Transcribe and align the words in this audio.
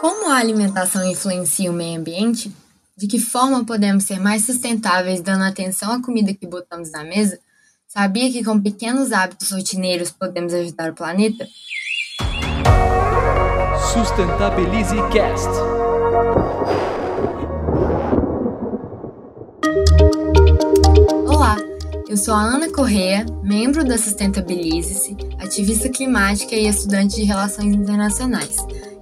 Como 0.00 0.30
a 0.30 0.36
alimentação 0.36 1.04
influencia 1.04 1.70
o 1.70 1.74
meio 1.74 1.98
ambiente? 1.98 2.50
De 2.96 3.06
que 3.06 3.18
forma 3.18 3.64
podemos 3.64 4.04
ser 4.04 4.20
mais 4.20 4.44
sustentáveis 4.44 5.20
dando 5.20 5.44
atenção 5.44 5.92
à 5.92 6.02
comida 6.02 6.34
que 6.34 6.46
botamos 6.46 6.90
na 6.90 7.02
mesa? 7.02 7.38
Sabia 7.88 8.30
que 8.30 8.44
com 8.44 8.60
pequenos 8.60 9.10
hábitos 9.10 9.50
rotineiros 9.50 10.10
podemos 10.10 10.54
ajudar 10.54 10.90
o 10.90 10.94
planeta? 10.94 11.46
Sustentabilize 13.92 14.94
Cast. 15.12 15.48
Olá, 21.26 21.56
eu 22.08 22.16
sou 22.16 22.34
a 22.34 22.40
Ana 22.40 22.70
Correa, 22.70 23.26
membro 23.42 23.84
da 23.84 23.98
Sustentabilize-se, 23.98 25.16
ativista 25.38 25.88
climática 25.88 26.54
e 26.54 26.68
estudante 26.68 27.16
de 27.16 27.24
Relações 27.24 27.74
Internacionais. 27.74 28.56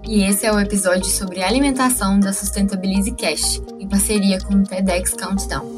E 0.09 0.25
esse 0.25 0.47
é 0.47 0.51
o 0.51 0.59
episódio 0.59 1.05
sobre 1.05 1.43
alimentação 1.43 2.19
da 2.19 2.33
Sustentabilize 2.33 3.13
Cast, 3.13 3.61
em 3.79 3.87
parceria 3.87 4.41
com 4.41 4.55
o 4.55 4.65
TEDx 4.65 5.13
Countdown. 5.13 5.71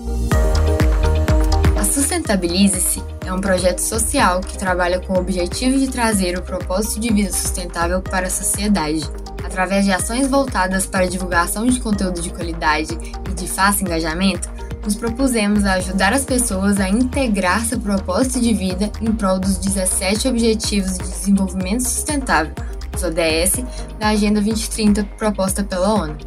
A 1.76 1.82
Sustentabilize-se 1.82 3.02
é 3.26 3.32
um 3.32 3.40
projeto 3.40 3.80
social 3.80 4.40
que 4.40 4.56
trabalha 4.56 5.00
com 5.00 5.14
o 5.14 5.18
objetivo 5.18 5.76
de 5.76 5.88
trazer 5.88 6.38
o 6.38 6.42
propósito 6.42 7.00
de 7.00 7.12
vida 7.12 7.32
sustentável 7.32 8.00
para 8.00 8.28
a 8.28 8.30
sociedade, 8.30 9.02
através 9.42 9.84
de 9.84 9.90
ações 9.90 10.28
voltadas 10.28 10.86
para 10.86 11.06
a 11.06 11.08
divulgação 11.08 11.66
de 11.66 11.80
conteúdo 11.80 12.20
de 12.20 12.30
qualidade 12.30 12.96
e 13.28 13.34
de 13.34 13.48
fácil 13.48 13.84
engajamento, 13.88 14.48
nos 14.84 14.94
propusemos 14.94 15.64
a 15.64 15.72
ajudar 15.72 16.12
as 16.12 16.24
pessoas 16.24 16.78
a 16.78 16.88
integrar 16.88 17.66
seu 17.66 17.80
propósito 17.80 18.40
de 18.40 18.54
vida 18.54 18.92
em 19.00 19.10
prol 19.10 19.40
dos 19.40 19.58
17 19.58 20.28
Objetivos 20.28 20.92
de 20.98 21.08
Desenvolvimento 21.08 21.82
Sustentável 21.82 22.54
os 23.00 23.02
ODS, 23.02 23.64
da 23.98 24.08
Agenda 24.08 24.40
2030 24.40 25.04
proposta 25.16 25.64
pela 25.64 25.94
ONU. 25.94 26.18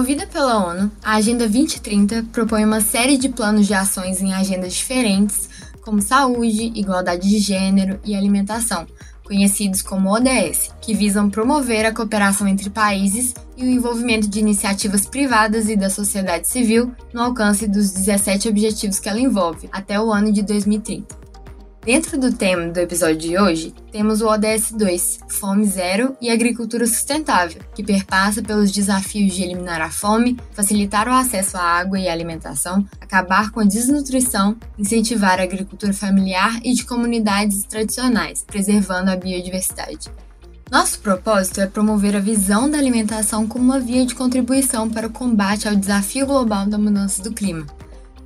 Promovida 0.00 0.26
pela 0.26 0.66
ONU, 0.66 0.90
a 1.04 1.16
Agenda 1.16 1.46
2030 1.46 2.24
propõe 2.32 2.64
uma 2.64 2.80
série 2.80 3.18
de 3.18 3.28
planos 3.28 3.66
de 3.66 3.74
ações 3.74 4.22
em 4.22 4.32
agendas 4.32 4.72
diferentes, 4.72 5.46
como 5.82 6.00
saúde, 6.00 6.72
igualdade 6.74 7.28
de 7.28 7.38
gênero 7.38 8.00
e 8.02 8.14
alimentação, 8.14 8.86
conhecidos 9.22 9.82
como 9.82 10.10
ODS, 10.10 10.70
que 10.80 10.94
visam 10.94 11.28
promover 11.28 11.84
a 11.84 11.92
cooperação 11.92 12.48
entre 12.48 12.70
países 12.70 13.34
e 13.58 13.62
o 13.62 13.68
envolvimento 13.68 14.26
de 14.26 14.40
iniciativas 14.40 15.04
privadas 15.04 15.68
e 15.68 15.76
da 15.76 15.90
sociedade 15.90 16.48
civil 16.48 16.94
no 17.12 17.20
alcance 17.20 17.68
dos 17.68 17.90
17 17.90 18.48
objetivos 18.48 18.98
que 18.98 19.08
ela 19.08 19.20
envolve, 19.20 19.68
até 19.70 20.00
o 20.00 20.10
ano 20.10 20.32
de 20.32 20.40
2030. 20.40 21.29
Dentro 21.82 22.18
do 22.18 22.30
tema 22.30 22.68
do 22.68 22.78
episódio 22.78 23.16
de 23.16 23.38
hoje, 23.38 23.74
temos 23.90 24.20
o 24.20 24.28
ODS 24.28 24.72
2, 24.72 25.20
Fome 25.28 25.64
Zero 25.64 26.14
e 26.20 26.28
Agricultura 26.28 26.86
Sustentável, 26.86 27.62
que 27.74 27.82
perpassa 27.82 28.42
pelos 28.42 28.70
desafios 28.70 29.32
de 29.32 29.42
eliminar 29.42 29.80
a 29.80 29.90
fome, 29.90 30.36
facilitar 30.52 31.08
o 31.08 31.12
acesso 31.12 31.56
à 31.56 31.62
água 31.62 31.98
e 31.98 32.06
alimentação, 32.06 32.86
acabar 33.00 33.50
com 33.50 33.60
a 33.60 33.64
desnutrição, 33.64 34.58
incentivar 34.78 35.40
a 35.40 35.44
agricultura 35.44 35.94
familiar 35.94 36.60
e 36.62 36.74
de 36.74 36.84
comunidades 36.84 37.64
tradicionais, 37.64 38.44
preservando 38.46 39.10
a 39.10 39.16
biodiversidade. 39.16 40.10
Nosso 40.70 41.00
propósito 41.00 41.62
é 41.62 41.66
promover 41.66 42.14
a 42.14 42.20
visão 42.20 42.70
da 42.70 42.76
alimentação 42.76 43.46
como 43.46 43.64
uma 43.64 43.80
via 43.80 44.04
de 44.04 44.14
contribuição 44.14 44.88
para 44.88 45.06
o 45.06 45.10
combate 45.10 45.66
ao 45.66 45.74
desafio 45.74 46.26
global 46.26 46.66
da 46.66 46.76
mudança 46.76 47.22
do 47.22 47.32
clima. 47.32 47.66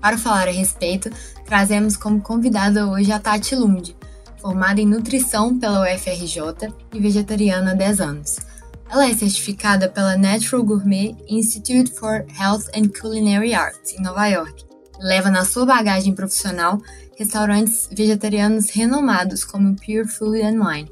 Para 0.04 0.18
falar 0.18 0.48
a 0.48 0.52
respeito, 0.52 1.10
trazemos 1.46 1.96
como 1.96 2.20
convidada 2.20 2.86
hoje 2.86 3.10
a 3.10 3.18
Tati 3.18 3.56
Lund, 3.56 3.96
formada 4.38 4.78
em 4.78 4.84
nutrição 4.84 5.58
pela 5.58 5.80
UFRJ 5.80 6.70
e 6.92 7.00
vegetariana 7.00 7.70
há 7.70 7.74
10 7.74 8.00
anos. 8.02 8.36
Ela 8.90 9.08
é 9.08 9.14
certificada 9.14 9.88
pela 9.88 10.18
Natural 10.18 10.62
Gourmet 10.62 11.16
Institute 11.26 11.90
for 11.90 12.22
Health 12.38 12.64
and 12.76 12.90
Culinary 13.00 13.54
Arts, 13.54 13.94
em 13.94 14.02
Nova 14.02 14.26
York. 14.26 14.66
Leva 15.00 15.30
na 15.30 15.42
sua 15.42 15.64
bagagem 15.64 16.14
profissional 16.14 16.78
restaurantes 17.16 17.88
vegetarianos 17.90 18.68
renomados 18.68 19.42
como 19.42 19.74
Pure 19.74 20.06
Food 20.06 20.42
and 20.42 20.62
Wine. 20.62 20.90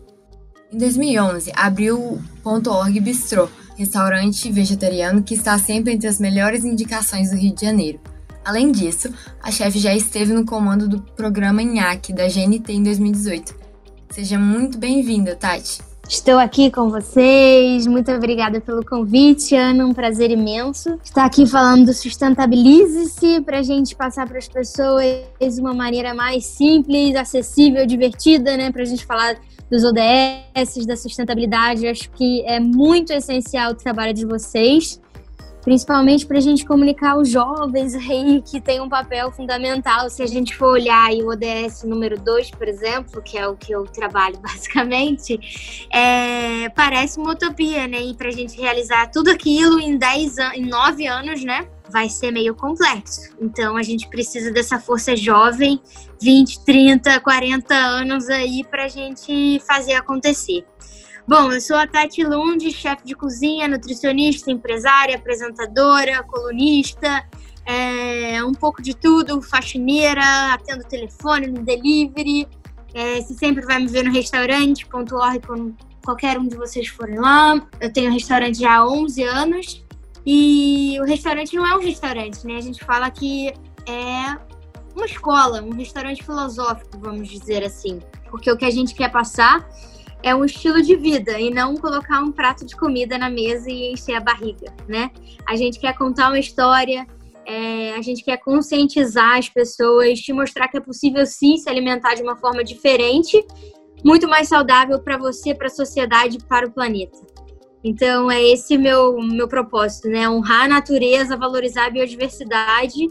Em 0.73 0.79
2011, 0.79 1.53
abriu 1.55 1.99
o 1.99 2.23
.org 2.49 2.99
Bistrô, 2.99 3.47
restaurante 3.77 4.51
vegetariano 4.51 5.23
que 5.23 5.35
está 5.35 5.59
sempre 5.59 5.93
entre 5.93 6.09
as 6.09 6.19
melhores 6.19 6.65
indicações 6.65 7.29
do 7.29 7.37
Rio 7.37 7.55
de 7.55 7.61
Janeiro. 7.61 8.01
Além 8.45 8.73
disso, 8.73 9.13
a 9.41 9.51
chefe 9.51 9.79
já 9.79 9.95
esteve 9.95 10.33
no 10.33 10.45
comando 10.45 10.89
do 10.89 11.01
programa 11.01 11.63
NHAC 11.63 12.13
da 12.13 12.27
GNT 12.27 12.73
em 12.73 12.83
2018. 12.83 13.55
Seja 14.11 14.39
muito 14.39 14.79
bem-vinda, 14.79 15.37
Tati. 15.37 15.81
Estou 16.09 16.39
aqui 16.39 16.71
com 16.71 16.91
vocês. 16.91 17.87
Muito 17.87 18.11
obrigada 18.11 18.61
pelo 18.61 18.85
convite, 18.85 19.55
Ana. 19.55 19.87
Um 19.87 19.95
prazer 19.95 20.31
imenso 20.31 20.99
estar 21.03 21.25
aqui 21.25 21.47
falando 21.47 21.87
do 21.87 21.95
Sustentabilize-se 21.95 23.41
para 23.41 23.61
a 23.61 23.63
gente 23.63 23.95
passar 23.95 24.29
para 24.29 24.39
as 24.39 24.49
pessoas 24.49 25.25
uma 25.59 25.73
maneira 25.73 26.13
mais 26.13 26.45
simples, 26.45 27.15
acessível, 27.15 27.87
divertida, 27.87 28.57
né? 28.57 28.71
Para 28.73 28.83
a 28.83 28.85
gente 28.85 29.07
falar 29.07 29.37
dos 29.71 29.85
ODS, 29.85 30.85
da 30.85 30.97
sustentabilidade. 30.97 31.87
acho 31.87 32.11
que 32.11 32.43
é 32.43 32.61
muito 32.61 33.13
essencial 33.13 33.71
o 33.71 33.75
trabalho 33.75 34.13
de 34.13 34.27
vocês 34.27 35.01
principalmente 35.63 36.27
para 36.27 36.39
a 36.39 36.41
gente 36.41 36.65
comunicar 36.65 37.13
aos 37.13 37.29
jovens 37.29 37.95
aí 37.95 38.43
que 38.43 38.61
tem 38.61 38.81
um 38.81 38.89
papel 38.89 39.31
fundamental. 39.31 40.11
Se 40.11 40.23
a 40.23 40.27
gente 40.27 40.55
for 40.57 40.73
olhar 40.73 41.07
aí 41.07 41.23
o 41.23 41.29
ODS 41.29 41.85
número 41.85 42.21
2, 42.21 42.51
por 42.51 42.69
exemplo, 42.69 43.23
que 43.23 43.39
é 43.39 43.47
o 43.47 43.57
que 43.57 43.73
eu 43.73 43.85
trabalho 43.85 44.39
basicamente, 44.43 45.87
é, 45.93 46.69
parece 46.71 47.19
uma 47.19 47.33
utopia, 47.33 47.87
né? 47.87 48.03
E 48.03 48.15
para 48.15 48.29
a 48.29 48.33
gente 48.33 48.61
realizar 48.61 49.11
tudo 49.11 49.31
aquilo 49.31 49.81
em 49.81 49.97
10 49.97 50.37
em 50.55 50.67
9 50.67 51.07
anos, 51.07 51.45
né? 51.45 51.67
Vai 51.89 52.09
ser 52.09 52.31
meio 52.31 52.55
complexo. 52.55 53.35
Então 53.41 53.77
a 53.77 53.83
gente 53.83 54.09
precisa 54.09 54.51
dessa 54.51 54.81
força 54.81 55.15
jovem, 55.15 55.81
20, 56.21 56.65
30, 56.65 57.21
40 57.21 57.75
anos 57.75 58.29
aí 58.29 58.65
para 58.65 58.85
a 58.85 58.89
gente 58.89 59.61
fazer 59.67 59.95
acontecer. 59.95 60.65
Bom, 61.27 61.53
eu 61.53 61.61
sou 61.61 61.77
a 61.77 61.87
Tati 61.87 62.25
Lund, 62.25 62.69
chefe 62.73 63.05
de 63.05 63.15
cozinha, 63.15 63.69
nutricionista, 63.69 64.51
empresária, 64.51 65.15
apresentadora, 65.15 66.23
colunista, 66.25 67.25
é, 67.65 68.43
um 68.45 68.53
pouco 68.53 68.83
de 68.83 68.95
tudo, 68.95 69.41
faxineira, 69.41 70.53
atendo 70.53 70.83
telefone, 70.83 71.47
no 71.47 71.63
delivery. 71.63 72.49
É, 72.93 73.23
sempre 73.23 73.65
vai 73.65 73.79
me 73.79 73.87
ver 73.87 74.05
no 74.05 74.13
restaurante.org 74.13 75.47
quando 75.47 75.77
qualquer 76.05 76.39
um 76.39 76.49
de 76.49 76.57
vocês 76.57 76.89
forem 76.89 77.21
lá. 77.21 77.69
Eu 77.81 77.93
tenho 77.93 78.11
um 78.11 78.15
restaurante 78.15 78.59
já 78.59 78.79
há 78.79 78.87
11 78.87 79.23
anos 79.23 79.85
e 80.27 80.99
o 81.01 81.05
restaurante 81.05 81.55
não 81.55 81.65
é 81.65 81.77
um 81.77 81.81
restaurante, 81.81 82.45
né? 82.45 82.57
A 82.57 82.61
gente 82.61 82.85
fala 82.85 83.09
que 83.11 83.55
é 83.87 84.37
uma 84.95 85.07
escola, 85.07 85.63
um 85.63 85.71
restaurante 85.71 86.25
filosófico, 86.25 86.99
vamos 86.99 87.29
dizer 87.29 87.65
assim. 87.65 88.01
Porque 88.29 88.51
o 88.51 88.57
que 88.57 88.65
a 88.65 88.71
gente 88.71 88.93
quer 88.93 89.11
passar 89.11 89.67
é 90.23 90.35
um 90.35 90.45
estilo 90.45 90.81
de 90.83 90.97
vida 90.97 91.39
e 91.39 91.51
não 91.51 91.77
colocar 91.77 92.21
um 92.21 92.31
prato 92.31 92.65
de 92.65 92.77
comida 92.77 93.19
na 93.19 93.29
mesa 93.29 93.71
e 93.71 93.93
encher 93.93 94.15
a 94.15 94.21
barriga, 94.21 94.73
né? 94.89 95.11
A 95.49 95.57
gente 95.57 95.81
quer 95.81 95.97
contar 95.97 96.29
uma 96.29 96.39
história, 96.39 97.07
é, 97.45 97.95
a 97.95 98.03
gente 98.03 98.25
quer 98.25 98.37
conscientizar 98.39 99.39
as 99.39 99.49
pessoas, 99.49 100.21
te 100.21 100.33
mostrar 100.33 100.69
que 100.69 100.77
é 100.77 100.81
possível 100.81 101.27
sim 101.27 101.57
se 101.57 101.69
alimentar 101.69 102.15
de 102.15 102.23
uma 102.23 102.37
forma 102.37 102.63
diferente, 102.63 103.45
muito 104.05 104.29
mais 104.29 104.49
saudável 104.49 105.01
para 105.01 105.17
você, 105.17 105.55
para 105.55 105.67
a 105.67 105.71
sociedade, 105.71 106.39
para 106.49 106.67
o 106.67 106.71
planeta. 106.71 107.19
Então 107.85 108.31
é 108.31 108.41
esse 108.41 108.79
meu 108.79 109.17
meu 109.19 109.49
propósito, 109.49 110.09
né? 110.09 110.29
Honrar 110.29 110.67
a 110.67 110.69
natureza, 110.69 111.37
valorizar 111.37 111.87
a 111.87 111.91
biodiversidade 111.91 113.09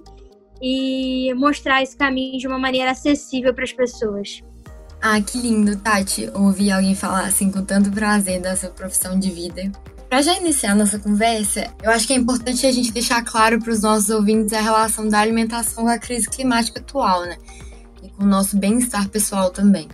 e 0.61 1.33
mostrar 1.33 1.83
esse 1.83 1.97
caminho 1.97 2.37
de 2.37 2.47
uma 2.47 2.57
maneira 2.57 2.91
acessível 2.91 3.53
para 3.53 3.65
as 3.65 3.73
pessoas. 3.73 4.41
Ah, 5.03 5.19
que 5.19 5.39
lindo, 5.39 5.75
Tati, 5.77 6.29
ouvir 6.31 6.69
alguém 6.71 6.93
falar 6.93 7.25
assim 7.25 7.49
com 7.51 7.65
tanto 7.65 7.89
prazer 7.89 8.39
da 8.39 8.55
sua 8.55 8.69
profissão 8.69 9.17
de 9.17 9.31
vida. 9.31 9.71
Para 10.07 10.21
já 10.21 10.37
iniciar 10.37 10.75
nossa 10.75 10.99
conversa, 10.99 11.73
eu 11.81 11.89
acho 11.89 12.05
que 12.05 12.13
é 12.13 12.17
importante 12.17 12.67
a 12.67 12.71
gente 12.71 12.91
deixar 12.91 13.23
claro 13.23 13.57
para 13.59 13.71
os 13.71 13.81
nossos 13.81 14.11
ouvintes 14.11 14.53
a 14.53 14.61
relação 14.61 15.07
da 15.07 15.19
alimentação 15.19 15.85
com 15.85 15.89
a 15.89 15.97
crise 15.97 16.29
climática 16.29 16.79
atual, 16.79 17.21
né? 17.21 17.35
E 18.03 18.09
com 18.09 18.23
o 18.23 18.27
nosso 18.27 18.55
bem-estar 18.57 19.09
pessoal 19.09 19.49
também. 19.49 19.89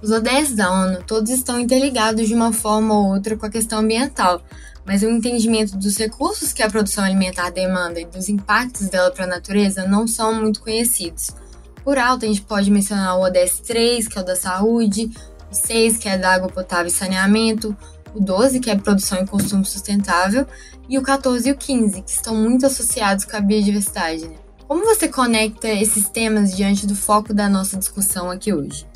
Os 0.00 0.12
ODS 0.12 0.52
da 0.54 0.70
ONU 0.70 1.02
todos 1.02 1.30
estão 1.30 1.58
interligados 1.58 2.28
de 2.28 2.34
uma 2.34 2.52
forma 2.52 2.94
ou 2.94 3.08
outra 3.08 3.36
com 3.36 3.46
a 3.46 3.50
questão 3.50 3.80
ambiental, 3.80 4.40
mas 4.86 5.02
o 5.02 5.08
entendimento 5.08 5.76
dos 5.76 5.96
recursos 5.96 6.52
que 6.52 6.62
a 6.62 6.70
produção 6.70 7.02
alimentar 7.02 7.50
demanda 7.50 7.98
e 7.98 8.04
dos 8.04 8.28
impactos 8.28 8.88
dela 8.88 9.10
para 9.10 9.24
a 9.24 9.28
natureza 9.28 9.84
não 9.84 10.06
são 10.06 10.32
muito 10.32 10.60
conhecidos. 10.60 11.34
Por 11.84 11.98
alto, 11.98 12.24
a 12.24 12.28
gente 12.28 12.40
pode 12.40 12.70
mencionar 12.70 13.18
o 13.18 13.22
ODS 13.22 13.60
3, 13.60 14.08
que 14.08 14.18
é 14.18 14.22
o 14.22 14.24
da 14.24 14.34
saúde, 14.34 15.10
o 15.50 15.54
6, 15.54 15.98
que 15.98 16.08
é 16.08 16.16
da 16.16 16.32
água 16.32 16.48
potável 16.48 16.86
e 16.86 16.90
saneamento, 16.90 17.76
o 18.14 18.20
12, 18.20 18.58
que 18.58 18.70
é 18.70 18.76
produção 18.76 19.20
e 19.20 19.26
consumo 19.26 19.66
sustentável, 19.66 20.46
e 20.88 20.98
o 20.98 21.02
14 21.02 21.46
e 21.46 21.52
o 21.52 21.56
15, 21.56 22.00
que 22.00 22.10
estão 22.10 22.34
muito 22.34 22.64
associados 22.64 23.26
com 23.26 23.36
a 23.36 23.40
biodiversidade. 23.40 24.26
Né? 24.26 24.36
Como 24.66 24.82
você 24.82 25.08
conecta 25.08 25.68
esses 25.68 26.08
temas 26.08 26.56
diante 26.56 26.86
do 26.86 26.94
foco 26.94 27.34
da 27.34 27.50
nossa 27.50 27.76
discussão 27.76 28.30
aqui 28.30 28.52
hoje? 28.52 28.86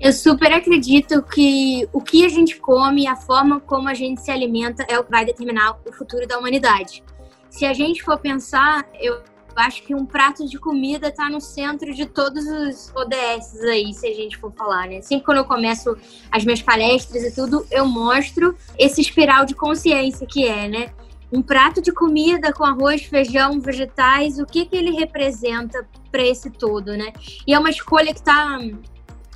Eu 0.00 0.12
super 0.12 0.52
acredito 0.52 1.22
que 1.22 1.88
o 1.92 2.00
que 2.00 2.24
a 2.24 2.28
gente 2.28 2.56
come, 2.58 3.06
a 3.06 3.16
forma 3.16 3.60
como 3.60 3.88
a 3.88 3.94
gente 3.94 4.20
se 4.20 4.30
alimenta 4.30 4.84
é 4.88 4.98
o 4.98 5.04
que 5.04 5.10
vai 5.10 5.24
determinar 5.24 5.76
o 5.86 5.92
futuro 5.92 6.26
da 6.26 6.38
humanidade. 6.38 7.02
Se 7.50 7.64
a 7.64 7.72
gente 7.72 8.02
for 8.02 8.18
pensar, 8.18 8.84
eu 9.00 9.22
acho 9.56 9.82
que 9.82 9.94
um 9.94 10.04
prato 10.04 10.46
de 10.48 10.58
comida 10.58 11.08
está 11.08 11.28
no 11.28 11.40
centro 11.40 11.92
de 11.94 12.06
todos 12.06 12.44
os 12.46 12.92
ODS 12.94 13.60
aí, 13.64 13.92
se 13.94 14.06
a 14.06 14.14
gente 14.14 14.36
for 14.36 14.52
falar, 14.52 14.88
né? 14.88 15.00
Sempre 15.02 15.24
quando 15.24 15.38
eu 15.38 15.44
começo 15.44 15.96
as 16.30 16.44
minhas 16.44 16.62
palestras 16.62 17.22
e 17.22 17.34
tudo, 17.34 17.66
eu 17.70 17.86
mostro 17.86 18.56
esse 18.78 19.00
espiral 19.00 19.44
de 19.44 19.54
consciência 19.54 20.26
que 20.26 20.46
é, 20.46 20.68
né? 20.68 20.92
Um 21.32 21.40
prato 21.40 21.80
de 21.80 21.92
comida 21.92 22.52
com 22.52 22.64
arroz, 22.64 23.04
feijão, 23.04 23.60
vegetais, 23.60 24.38
o 24.38 24.44
que 24.44 24.66
que 24.66 24.76
ele 24.76 24.90
representa 24.90 25.86
para 26.10 26.22
esse 26.22 26.50
todo, 26.50 26.96
né? 26.96 27.12
E 27.46 27.54
é 27.54 27.58
uma 27.58 27.70
escolha 27.70 28.12
que 28.12 28.20
está 28.20 28.58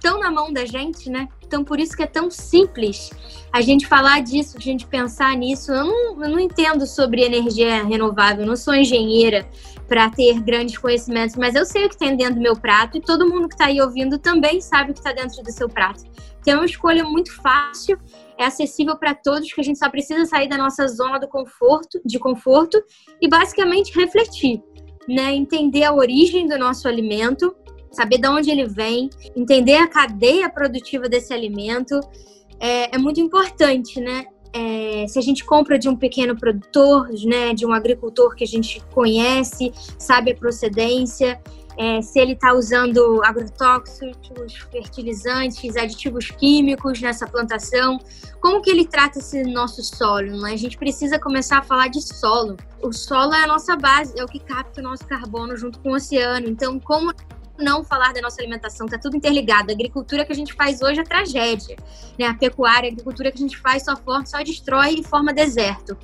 tão 0.01 0.21
na 0.21 0.31
mão 0.31 0.53
da 0.53 0.65
gente, 0.65 1.11
né? 1.11 1.29
Então, 1.47 1.65
por 1.65 1.81
isso 1.81 1.97
que 1.97 2.03
é 2.03 2.07
tão 2.07 2.31
simples 2.31 3.11
a 3.53 3.61
gente 3.61 3.87
falar 3.87 4.21
disso, 4.21 4.57
a 4.57 4.61
gente 4.61 4.87
pensar 4.87 5.35
nisso. 5.37 5.73
Eu 5.73 5.85
não, 5.85 6.25
eu 6.25 6.31
não 6.31 6.41
entendo 6.41 6.87
sobre 6.87 7.23
energia 7.23 7.83
renovável, 7.85 8.43
eu 8.43 8.47
não 8.47 8.57
sou 8.57 8.75
engenheira 8.75 9.49
para 9.89 10.11
ter 10.11 10.41
grandes 10.41 10.77
conhecimentos, 10.79 11.37
mas 11.37 11.55
eu 11.55 11.65
sei 11.65 11.87
o 11.87 11.89
que 11.89 11.97
tem 11.97 12.17
dentro 12.17 12.37
do 12.37 12.41
meu 12.41 12.57
prato 12.57 12.97
e 12.97 13.01
todo 13.01 13.29
mundo 13.29 13.49
que 13.49 13.55
está 13.55 13.67
aí 13.67 13.81
ouvindo 13.81 14.19
também 14.19 14.61
sabe 14.61 14.91
o 14.91 14.95
que 14.95 15.01
está 15.01 15.13
dentro 15.13 15.43
do 15.43 15.53
seu 15.53 15.69
prato. 15.69 16.03
Então, 16.41 16.55
é 16.55 16.57
uma 16.57 16.67
escolha 16.67 17.05
muito 17.05 17.35
fácil, 17.41 17.99
é 18.39 18.45
acessível 18.45 18.97
para 18.97 19.15
todos, 19.15 19.53
que 19.53 19.61
a 19.61 19.65
gente 19.65 19.79
só 19.79 19.89
precisa 19.89 20.25
sair 20.27 20.49
da 20.49 20.57
nossa 20.57 20.87
zona 20.87 21.19
do 21.19 21.29
conforto, 21.29 22.01
de 22.05 22.19
conforto 22.19 22.83
e 23.21 23.29
basicamente 23.29 23.93
refletir, 23.99 24.63
né? 25.09 25.35
Entender 25.35 25.85
a 25.85 25.93
origem 25.93 26.47
do 26.47 26.59
nosso 26.59 26.87
alimento 26.87 27.55
saber 27.97 28.19
de 28.19 28.29
onde 28.29 28.51
ele 28.51 28.67
vem, 28.67 29.09
entender 29.35 29.77
a 29.77 29.89
cadeia 29.89 30.51
produtiva 30.51 31.09
desse 31.09 31.33
alimento 31.33 31.99
é, 32.61 32.95
é 32.95 32.99
muito 32.99 33.21
importante, 33.21 34.01
né? 34.01 34.27
É, 34.57 35.07
se 35.07 35.19
a 35.19 35.23
gente 35.23 35.45
compra 35.45 35.79
de 35.79 35.87
um 35.87 35.95
pequeno 35.95 36.35
produtor, 36.35 37.11
né, 37.27 37.53
de 37.53 37.67
um 37.67 37.73
agricultor 37.73 38.35
que 38.35 38.43
a 38.43 38.47
gente 38.47 38.83
conhece, 38.95 39.71
sabe 39.99 40.31
a 40.31 40.35
procedência, 40.35 41.39
é, 41.77 42.01
se 42.01 42.19
ele 42.19 42.33
está 42.33 42.55
usando 42.55 43.23
agrotóxicos, 43.23 44.55
fertilizantes, 44.73 45.77
aditivos 45.77 46.31
químicos 46.31 47.03
nessa 47.03 47.27
plantação, 47.27 47.99
como 48.41 48.63
que 48.63 48.71
ele 48.71 48.87
trata 48.87 49.19
esse 49.19 49.43
nosso 49.43 49.83
solo? 49.83 50.41
Né? 50.41 50.55
A 50.55 50.57
gente 50.57 50.79
precisa 50.79 51.19
começar 51.19 51.59
a 51.59 51.63
falar 51.63 51.89
de 51.89 52.01
solo. 52.01 52.57
O 52.83 52.95
solo 52.95 53.35
é 53.35 53.45
a 53.45 53.47
nossa 53.47 53.77
base, 53.77 54.19
é 54.19 54.25
o 54.25 54.27
que 54.27 54.39
capta 54.39 54.81
o 54.81 54.85
nosso 54.85 55.07
carbono 55.07 55.55
junto 55.55 55.79
com 55.81 55.91
o 55.91 55.97
oceano. 55.97 56.49
Então, 56.49 56.81
como 56.81 57.13
não 57.59 57.85
falar 57.85 58.13
da 58.13 58.21
nossa 58.21 58.41
alimentação, 58.41 58.87
tá 58.87 58.99
tudo 58.99 59.17
interligado. 59.17 59.71
A 59.71 59.75
agricultura 59.75 60.25
que 60.25 60.33
a 60.33 60.37
gente 60.37 60.53
faz 60.53 60.83
hoje 60.83 61.01
é 61.01 61.05
tragédia, 61.05 61.77
né? 62.19 62.27
A 62.27 62.35
pecuária, 62.35 62.89
a 62.89 62.93
agricultura 62.93 63.31
que 63.31 63.39
a 63.39 63.41
gente 63.41 63.59
faz 63.59 63.85
só, 63.85 63.97
forma, 63.97 64.27
só 64.27 64.43
destrói 64.43 64.97
e 65.01 65.05
forma 65.05 65.33
deserto. 65.33 65.97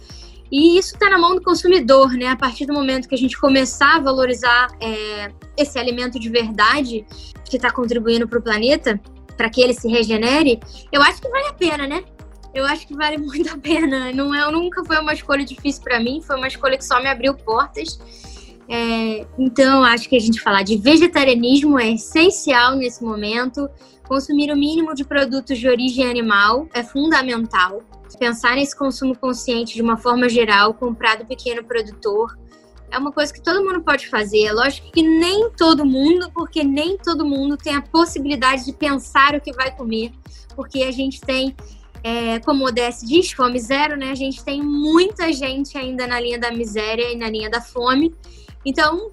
E 0.51 0.77
isso 0.79 0.95
está 0.95 1.09
na 1.09 1.17
mão 1.17 1.35
do 1.35 1.41
consumidor, 1.41 2.13
né? 2.13 2.27
A 2.27 2.37
partir 2.37 2.67
do 2.67 2.75
momento 2.75 3.09
que 3.09 3.15
a 3.15 3.19
gente 3.19 3.41
começar 3.41 3.97
a 3.97 4.01
valorizar 4.01 4.69
é, 4.81 5.33
esse 5.57 5.79
alimento 5.79 6.21
de 6.21 6.29
verdade 6.29 7.07
que 7.49 7.57
está 7.57 7.71
contribuindo 7.71 8.29
para 8.29 8.39
o 8.39 8.43
planeta, 8.43 9.01
para 9.37 9.49
que 9.49 9.63
ele 9.63 9.73
se 9.73 9.89
regenere, 9.89 10.61
eu 10.93 11.01
acho 11.01 11.23
que 11.23 11.29
vale 11.29 11.47
a 11.49 11.53
pena, 11.55 11.87
né? 11.87 12.05
Eu 12.55 12.67
acho 12.67 12.87
que 12.87 12.95
vale 12.95 13.17
muito 13.19 13.51
a 13.51 13.57
pena. 13.57 14.13
Não 14.13 14.35
é, 14.35 14.51
nunca 14.53 14.85
foi 14.85 14.99
uma 14.99 15.15
escolha 15.15 15.45
difícil 15.45 15.83
para 15.83 15.99
mim, 15.99 16.21
foi 16.21 16.37
uma 16.37 16.49
escolha 16.49 16.77
que 16.77 16.85
só 16.85 17.01
me 17.01 17.09
abriu 17.09 17.35
portas. 17.35 17.99
É, 18.75 19.27
então, 19.39 19.85
acho 19.85 20.09
que 20.09 20.17
a 20.17 20.19
gente 20.19 20.41
falar 20.41 20.63
de 20.63 20.79
vegetarianismo 20.79 21.79
é 21.79 21.91
essencial 21.91 22.75
nesse 22.75 23.05
momento. 23.05 23.69
Consumir 24.09 24.51
o 24.51 24.57
mínimo 24.57 24.95
de 24.95 25.05
produtos 25.05 25.59
de 25.59 25.69
origem 25.69 26.09
animal 26.09 26.67
é 26.73 26.83
fundamental. 26.83 27.83
Pensar 28.19 28.57
nesse 28.57 28.75
consumo 28.75 29.15
consciente 29.15 29.75
de 29.75 29.83
uma 29.83 29.99
forma 29.99 30.27
geral, 30.27 30.73
comprar 30.73 31.19
do 31.19 31.27
pequeno 31.27 31.63
produtor, 31.63 32.35
é 32.91 32.97
uma 32.97 33.13
coisa 33.13 33.31
que 33.31 33.43
todo 33.43 33.63
mundo 33.63 33.83
pode 33.83 34.09
fazer. 34.09 34.47
É 34.47 34.53
lógico 34.53 34.91
que 34.91 35.03
nem 35.03 35.51
todo 35.51 35.85
mundo, 35.85 36.31
porque 36.33 36.65
nem 36.65 36.97
todo 36.97 37.27
mundo 37.27 37.59
tem 37.59 37.77
a 37.77 37.83
possibilidade 37.83 38.65
de 38.65 38.73
pensar 38.73 39.35
o 39.35 39.41
que 39.41 39.53
vai 39.53 39.77
comer, 39.77 40.13
porque 40.57 40.83
a 40.83 40.91
gente 40.91 41.21
tem 41.21 41.55
é, 42.03 42.39
como 42.41 42.65
o 42.65 42.69
ODS 42.69 43.03
diz, 43.07 43.33
fome 43.33 43.61
zero, 43.61 43.99
né? 43.99 44.11
A 44.11 44.15
gente 44.15 44.43
tem 44.43 44.63
muita 44.63 45.31
gente 45.31 45.77
ainda 45.77 46.07
na 46.07 46.19
linha 46.19 46.39
da 46.39 46.51
miséria 46.51 47.13
e 47.13 47.17
na 47.17 47.29
linha 47.29 47.51
da 47.51 47.61
fome. 47.61 48.15
Então, 48.65 49.11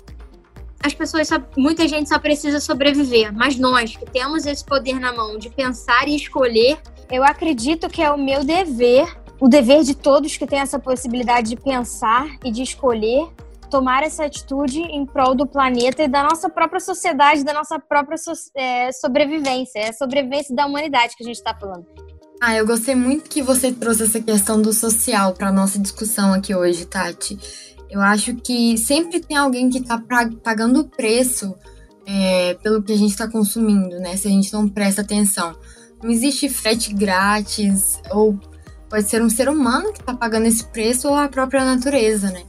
as 0.84 0.94
pessoas, 0.94 1.28
só, 1.28 1.36
muita 1.58 1.88
gente 1.88 2.08
só 2.08 2.18
precisa 2.18 2.60
sobreviver, 2.60 3.34
mas 3.34 3.58
nós 3.58 3.96
que 3.96 4.06
temos 4.06 4.46
esse 4.46 4.64
poder 4.64 5.00
na 5.00 5.12
mão 5.12 5.38
de 5.38 5.50
pensar 5.50 6.08
e 6.08 6.16
escolher, 6.16 6.80
eu 7.12 7.24
acredito 7.24 7.90
que 7.90 8.02
é 8.02 8.10
o 8.10 8.18
meu 8.18 8.44
dever, 8.44 9.14
o 9.40 9.50
dever 9.50 9.84
de 9.84 9.96
todos 9.96 10.38
que 10.38 10.48
têm 10.48 10.60
essa 10.60 10.80
possibilidade 10.80 11.50
de 11.50 11.56
pensar 11.58 12.28
e 12.46 12.52
de 12.52 12.62
escolher, 12.62 13.28
tomar 13.70 14.04
essa 14.04 14.26
atitude 14.26 14.80
em 14.80 15.06
prol 15.06 15.36
do 15.36 15.46
planeta 15.46 16.04
e 16.04 16.08
da 16.08 16.24
nossa 16.24 16.50
própria 16.50 16.80
sociedade, 16.80 17.44
da 17.44 17.54
nossa 17.54 17.80
própria 17.80 18.18
so 18.18 18.32
é, 18.56 18.92
sobrevivência, 18.92 19.80
é 19.80 19.90
a 19.90 19.94
sobrevivência 19.94 20.56
da 20.56 20.66
humanidade 20.66 21.16
que 21.16 21.24
a 21.24 21.26
gente 21.26 21.38
está 21.38 21.54
falando. 21.54 21.86
Ah, 22.42 22.56
eu 22.56 22.66
gostei 22.66 22.96
muito 22.96 23.30
que 23.30 23.42
você 23.42 23.72
trouxe 23.72 24.04
essa 24.04 24.20
questão 24.22 24.62
do 24.62 24.72
social 24.72 25.34
para 25.34 25.52
nossa 25.52 25.78
discussão 25.78 26.34
aqui 26.34 26.56
hoje, 26.56 26.86
Tati. 26.86 27.38
Eu 27.90 28.02
acho 28.02 28.36
que 28.36 28.78
sempre 28.78 29.20
tem 29.20 29.36
alguém 29.36 29.70
que 29.70 29.80
está 29.80 30.02
pagando 30.44 30.82
o 30.82 30.88
preço 30.88 31.56
é, 32.06 32.54
pelo 32.56 32.82
que 32.84 32.92
a 32.92 32.98
gente 32.98 33.12
está 33.12 33.28
consumindo, 33.28 34.00
né? 34.00 34.16
Se 34.16 34.28
a 34.28 34.32
gente 34.32 34.52
não 34.54 34.68
presta 34.68 35.02
atenção. 35.02 35.56
Não 36.02 36.10
existe 36.10 36.48
frete 36.50 36.94
grátis, 36.94 38.00
ou 38.12 38.40
pode 38.90 39.10
ser 39.10 39.22
um 39.22 39.30
ser 39.30 39.50
humano 39.50 39.92
que 39.92 40.00
está 40.00 40.14
pagando 40.14 40.48
esse 40.48 40.64
preço 40.66 41.08
ou 41.08 41.16
a 41.16 41.28
própria 41.28 41.66
natureza, 41.66 42.32
né? 42.32 42.44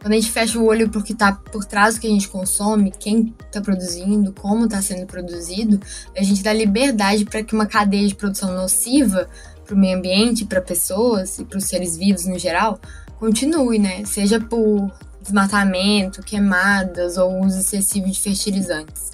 Quando 0.00 0.12
a 0.12 0.16
gente 0.16 0.30
fecha 0.30 0.58
o 0.58 0.64
olho 0.64 0.88
porque 0.88 1.12
está 1.12 1.32
por 1.32 1.64
trás 1.64 1.94
do 1.94 2.00
que 2.00 2.06
a 2.06 2.10
gente 2.10 2.28
consome, 2.28 2.92
quem 2.98 3.34
está 3.46 3.60
produzindo, 3.60 4.32
como 4.32 4.64
está 4.64 4.80
sendo 4.80 5.06
produzido, 5.06 5.80
a 6.16 6.22
gente 6.22 6.42
dá 6.42 6.52
liberdade 6.52 7.24
para 7.24 7.42
que 7.42 7.54
uma 7.54 7.66
cadeia 7.66 8.06
de 8.06 8.14
produção 8.14 8.54
nociva 8.54 9.28
para 9.64 9.74
o 9.74 9.78
meio 9.78 9.98
ambiente, 9.98 10.44
para 10.44 10.60
pessoas 10.60 11.38
e 11.38 11.44
para 11.44 11.58
os 11.58 11.64
seres 11.64 11.96
vivos 11.96 12.26
no 12.26 12.38
geral, 12.38 12.80
continue, 13.18 13.78
né? 13.78 14.04
Seja 14.04 14.40
por 14.40 14.90
desmatamento, 15.20 16.22
queimadas 16.22 17.16
ou 17.16 17.44
uso 17.44 17.58
excessivo 17.58 18.08
de 18.08 18.20
fertilizantes. 18.20 19.10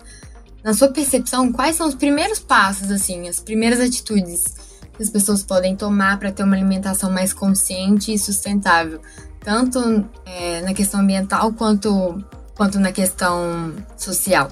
Na 0.62 0.72
sua 0.72 0.88
percepção, 0.88 1.52
quais 1.52 1.76
são 1.76 1.88
os 1.88 1.94
primeiros 1.94 2.38
passos, 2.38 2.90
assim, 2.90 3.28
as 3.28 3.40
primeiras 3.40 3.80
atitudes 3.80 4.54
que 4.96 5.02
as 5.02 5.10
pessoas 5.10 5.42
podem 5.42 5.74
tomar 5.74 6.18
para 6.18 6.30
ter 6.30 6.44
uma 6.44 6.54
alimentação 6.54 7.10
mais 7.10 7.32
consciente 7.32 8.12
e 8.12 8.18
sustentável, 8.18 9.00
tanto 9.40 10.04
é, 10.24 10.60
na 10.62 10.72
questão 10.72 11.00
ambiental 11.00 11.52
quanto, 11.52 12.24
quanto 12.56 12.78
na 12.78 12.92
questão 12.92 13.74
social? 13.96 14.48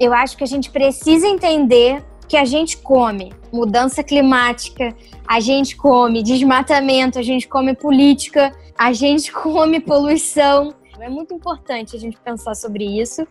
Eu 0.00 0.12
acho 0.12 0.36
que 0.36 0.44
a 0.44 0.46
gente 0.46 0.70
precisa 0.70 1.26
entender 1.26 2.02
que 2.26 2.36
a 2.36 2.44
gente 2.44 2.78
come 2.78 3.32
mudança 3.52 4.02
climática, 4.02 4.94
a 5.26 5.38
gente 5.40 5.76
come 5.76 6.22
desmatamento, 6.22 7.18
a 7.18 7.22
gente 7.22 7.46
come 7.46 7.74
política, 7.74 8.52
a 8.78 8.92
gente 8.92 9.32
come 9.32 9.80
poluição. 9.80 10.74
É 11.00 11.08
muito 11.08 11.34
importante 11.34 11.96
a 11.96 11.98
gente 11.98 12.16
pensar 12.18 12.54
sobre 12.54 12.84
isso. 12.84 13.26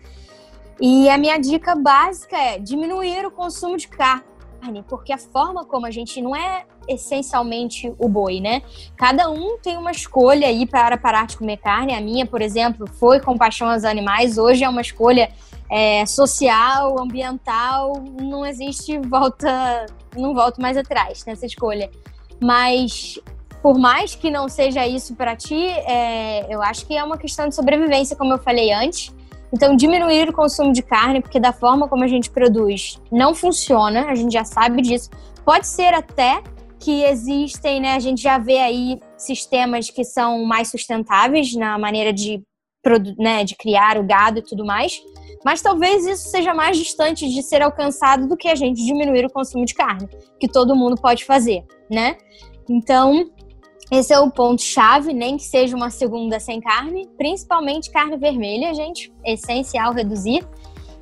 E 0.80 1.10
a 1.10 1.18
minha 1.18 1.38
dica 1.38 1.75
básica 1.75 2.38
é 2.38 2.60
diminuir 2.60 3.25
o 3.25 3.32
consumo 3.32 3.78
de 3.78 3.88
carne, 3.88 4.84
porque 4.88 5.14
a 5.14 5.18
forma 5.18 5.64
como 5.64 5.86
a 5.86 5.92
gente 5.92 6.22
não 6.22 6.36
é 6.36 6.66
essencialmente 6.88 7.92
o 7.98 8.10
boi, 8.10 8.40
né? 8.40 8.62
Cada 8.96 9.30
um 9.30 9.58
tem 9.58 9.78
uma 9.78 9.92
escolha 9.92 10.48
aí 10.48 10.66
para 10.66 10.98
parar 10.98 11.28
de 11.28 11.38
comer 11.38 11.58
carne. 11.58 11.94
A 11.94 12.02
minha, 12.02 12.25
por 12.25 12.42
exemplo, 12.42 12.88
foi 12.88 13.20
compaixão 13.20 13.70
aos 13.70 13.84
animais. 13.84 14.38
Hoje 14.38 14.64
é 14.64 14.70
uma 14.70 14.82
escolha 14.82 15.32
é, 15.70 16.06
social, 16.06 17.00
ambiental. 17.00 18.04
Não 18.22 18.46
existe 18.46 19.00
volta, 19.00 19.86
não 20.16 20.34
volto 20.34 20.62
mais 20.62 20.78
atrás 20.78 21.24
nessa 21.25 21.46
escolha. 21.46 21.90
Mas 22.40 23.18
por 23.66 23.80
mais 23.80 24.14
que 24.14 24.30
não 24.30 24.48
seja 24.48 24.86
isso 24.86 25.16
para 25.16 25.36
ti, 25.36 25.66
é, 25.66 26.46
eu 26.54 26.62
acho 26.62 26.86
que 26.86 26.96
é 26.96 27.04
uma 27.04 27.18
questão 27.18 27.50
de 27.50 27.56
sobrevivência, 27.56 28.16
como 28.16 28.32
eu 28.32 28.38
falei 28.38 28.72
antes. 28.72 29.12
Então, 29.52 29.76
diminuir 29.76 30.30
o 30.30 30.34
consumo 30.34 30.72
de 30.72 30.84
carne, 30.84 31.20
porque 31.20 31.40
da 31.40 31.52
forma 31.52 31.88
como 31.88 32.04
a 32.04 32.08
gente 32.08 32.30
produz 32.30 33.02
não 33.12 33.34
funciona, 33.34 34.06
a 34.06 34.14
gente 34.14 34.32
já 34.32 34.44
sabe 34.44 34.84
disso. 34.84 35.10
Pode 35.44 35.66
ser 35.66 35.96
até 35.96 36.44
que 36.80 37.06
existem, 37.06 37.80
né? 37.80 37.96
A 37.96 38.00
gente 38.00 38.22
já 38.22 38.38
vê 38.38 38.60
aí 38.60 39.00
sistemas 39.18 39.90
que 39.90 40.04
são 40.04 40.46
mais 40.46 40.70
sustentáveis 40.70 41.56
na 41.56 41.76
maneira 41.80 42.14
de 42.14 42.44
né, 43.18 43.44
de 43.44 43.56
criar 43.56 43.98
o 43.98 44.04
gado 44.04 44.38
e 44.38 44.44
tudo 44.44 44.64
mais. 44.64 45.02
Mas 45.44 45.60
talvez 45.60 46.06
isso 46.06 46.30
seja 46.30 46.54
mais 46.54 46.78
distante 46.78 47.28
de 47.28 47.42
ser 47.42 47.64
alcançado 47.64 48.28
do 48.28 48.38
que 48.38 48.48
a 48.48 48.54
gente 48.54 48.86
diminuir 48.86 49.26
o 49.26 49.34
consumo 49.34 49.66
de 49.66 49.74
carne, 49.74 50.08
que 50.40 50.48
todo 50.48 50.76
mundo 50.76 51.02
pode 51.02 51.26
fazer, 51.26 51.64
né? 51.90 52.16
Então, 52.70 53.30
esse 53.92 54.13
é 54.13 54.20
o 54.20 54.32
ponto 54.32 54.62
chave, 54.62 55.13
nem 55.13 55.38
que 55.38 55.44
seja 55.44 55.75
uma 55.75 55.89
segunda 55.89 56.39
sem 56.39 56.60
carne, 56.60 57.08
principalmente 57.18 57.92
carne 57.92 58.18
vermelha, 58.18 58.74
gente, 58.74 59.13
essencial 59.24 59.94
reduzir 59.94 60.46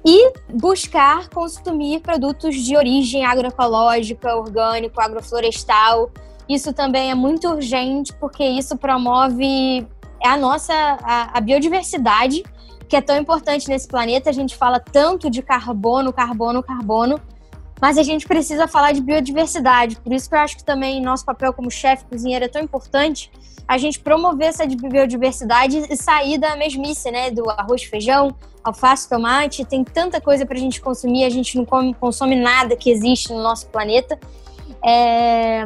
e 0.06 0.34
buscar 0.54 1.30
consumir 1.30 2.02
produtos 2.02 2.56
de 2.56 2.76
origem 2.76 3.26
agroecológica, 3.26 4.36
orgânico, 4.36 5.00
agroflorestal. 5.00 6.12
Isso 6.48 6.74
também 6.74 7.10
é 7.10 7.16
muito 7.16 7.48
urgente 7.48 8.14
porque 8.20 8.44
isso 8.44 8.78
promove 8.78 9.88
a 10.22 10.36
nossa 10.36 10.74
a, 10.74 11.38
a 11.38 11.42
biodiversidade, 11.42 12.44
que 12.90 12.98
é 12.98 13.02
tão 13.02 13.18
importante 13.18 13.70
nesse 13.70 13.88
planeta. 13.88 14.30
A 14.30 14.34
gente 14.34 14.58
fala 14.58 14.78
tanto 14.78 15.30
de 15.30 15.42
carbono, 15.42 16.12
carbono, 16.12 16.62
carbono, 16.62 17.20
mas 17.84 17.98
a 17.98 18.04
gente 18.04 18.26
precisa 18.26 18.66
falar 18.66 18.94
de 18.94 19.02
biodiversidade. 19.02 19.98
Por 19.98 20.14
isso 20.14 20.30
que 20.30 20.36
eu 20.36 20.40
acho 20.40 20.56
que 20.56 20.64
também 20.64 21.02
nosso 21.02 21.26
papel 21.26 21.52
como 21.52 21.70
chefe 21.70 22.06
cozinheiro 22.06 22.46
é 22.46 22.48
tão 22.48 22.62
importante 22.62 23.30
a 23.68 23.78
gente 23.78 24.00
promover 24.00 24.48
essa 24.48 24.66
biodiversidade 24.66 25.80
e 25.90 25.98
sair 25.98 26.38
da 26.38 26.56
mesmice, 26.56 27.12
né? 27.12 27.30
Do 27.30 27.50
arroz, 27.50 27.84
feijão, 27.84 28.34
alface, 28.64 29.10
tomate. 29.10 29.66
Tem 29.66 29.84
tanta 29.84 30.22
coisa 30.22 30.46
para 30.46 30.56
a 30.56 30.60
gente 30.62 30.80
consumir, 30.80 31.26
a 31.26 31.30
gente 31.30 31.58
não 31.58 31.66
come, 31.66 31.94
consome 31.94 32.38
nada 32.38 32.74
que 32.78 32.90
existe 32.90 33.34
no 33.34 33.44
nosso 33.44 33.68
planeta. 33.68 34.18
É, 34.82 35.66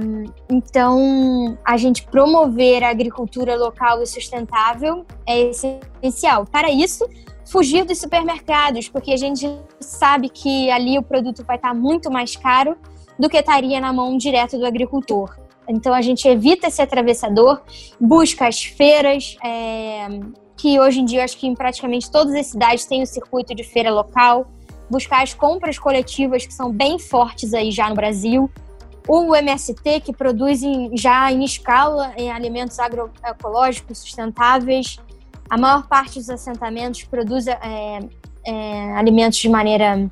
então, 0.50 1.56
a 1.64 1.78
gente 1.78 2.02
promover 2.02 2.84
a 2.84 2.90
agricultura 2.90 3.56
local 3.56 4.02
e 4.02 4.08
sustentável 4.08 5.06
é 5.24 5.52
essencial. 5.52 6.48
Para 6.48 6.72
isso, 6.72 7.08
fugir 7.50 7.86
dos 7.86 8.00
supermercados, 8.00 8.90
porque 8.90 9.12
a 9.12 9.18
gente 9.18 9.50
sabe 9.80 10.30
que 10.30 10.70
ali 10.70 10.98
o 10.98 11.04
produto 11.04 11.44
vai 11.44 11.56
estar 11.56 11.74
muito 11.74 12.12
mais 12.12 12.36
caro 12.36 12.78
do 13.18 13.30
que 13.30 13.38
estaria 13.38 13.80
na 13.80 13.92
mão 13.92 14.18
direto 14.18 14.58
do 14.58 14.66
agricultor. 14.66 15.36
Então 15.68 15.94
a 15.94 16.02
gente 16.02 16.28
evita 16.28 16.68
esse 16.68 16.82
atravessador, 16.82 17.62
busca 18.00 18.48
as 18.48 18.64
feiras, 18.64 19.38
é, 19.44 20.08
que 20.56 20.80
hoje 20.80 21.02
em 21.02 21.06
dia 21.06 21.24
acho 21.24 21.38
que 21.38 21.48
em 21.48 21.54
praticamente 21.54 22.10
todas 22.10 22.34
as 22.34 22.48
cidades 22.48 22.86
tem 22.86 23.02
o 23.02 23.08
circuito 23.08 23.54
de 23.54 23.64
feira 23.64 23.92
local, 23.92 24.48
buscar 24.90 25.24
as 25.24 25.34
compras 25.34 25.78
coletivas 25.78 26.46
que 26.46 26.54
são 26.54 26.72
bem 26.72 26.98
fortes 26.98 27.54
aí 27.54 27.72
já 27.72 27.90
no 27.90 27.96
Brasil. 27.96 28.50
O 29.08 29.34
MST, 29.34 30.02
que 30.02 30.12
produz 30.12 30.64
em, 30.64 30.96
já 30.98 31.32
em 31.32 31.44
escala 31.44 32.14
em 32.18 32.30
alimentos 32.30 32.78
agroecológicos 32.78 34.00
sustentáveis. 34.00 34.98
A 35.50 35.58
maior 35.58 35.88
parte 35.88 36.20
dos 36.20 36.30
assentamentos 36.30 37.04
produz 37.04 37.48
é, 37.48 38.00
é, 38.46 38.94
alimentos 38.94 39.38
de 39.38 39.50
maneira 39.50 40.10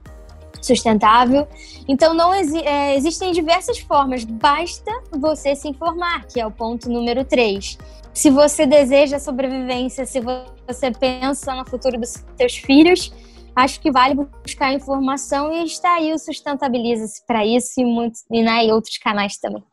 sustentável. 0.61 1.47
Então, 1.87 2.13
não 2.13 2.33
exi 2.33 2.59
é, 2.59 2.95
existem 2.95 3.31
diversas 3.31 3.79
formas, 3.79 4.23
basta 4.23 4.91
você 5.11 5.55
se 5.55 5.67
informar, 5.67 6.25
que 6.25 6.39
é 6.39 6.45
o 6.45 6.51
ponto 6.51 6.89
número 6.89 7.23
3. 7.23 7.77
Se 8.13 8.29
você 8.29 8.65
deseja 8.65 9.19
sobrevivência, 9.19 10.05
se 10.05 10.21
você 10.21 10.91
pensa 10.91 11.53
no 11.53 11.65
futuro 11.65 11.99
dos 11.99 12.23
seus 12.37 12.55
filhos, 12.55 13.13
acho 13.55 13.79
que 13.79 13.91
vale 13.91 14.15
buscar 14.15 14.73
informação 14.73 15.51
e 15.51 15.63
está 15.65 15.95
aí 15.95 16.13
o 16.13 16.17
Sustentabiliza-se 16.17 17.25
para 17.25 17.45
isso 17.45 17.79
e, 17.79 17.85
muitos, 17.85 18.23
e, 18.31 18.41
né, 18.41 18.65
e 18.65 18.71
outros 18.71 18.97
canais 18.97 19.37
também. 19.37 19.63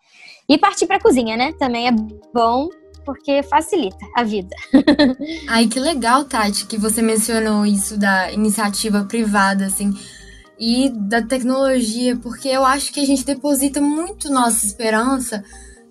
E 0.48 0.58
partir 0.58 0.86
para 0.86 0.96
a 0.96 1.00
cozinha, 1.00 1.36
né? 1.36 1.52
Também 1.52 1.86
é 1.86 1.92
bom 2.34 2.68
porque 3.04 3.42
facilita 3.42 4.04
a 4.16 4.22
vida. 4.22 4.54
Ai, 5.48 5.66
que 5.66 5.78
legal, 5.78 6.24
Tati, 6.24 6.66
que 6.66 6.78
você 6.78 7.02
mencionou 7.02 7.66
isso 7.66 7.98
da 7.98 8.32
iniciativa 8.32 9.04
privada, 9.04 9.66
assim 9.66 9.94
e 10.64 10.90
da 10.90 11.20
tecnologia, 11.20 12.16
porque 12.16 12.48
eu 12.48 12.64
acho 12.64 12.92
que 12.92 13.00
a 13.00 13.04
gente 13.04 13.24
deposita 13.24 13.80
muito 13.80 14.30
nossa 14.30 14.64
esperança 14.64 15.42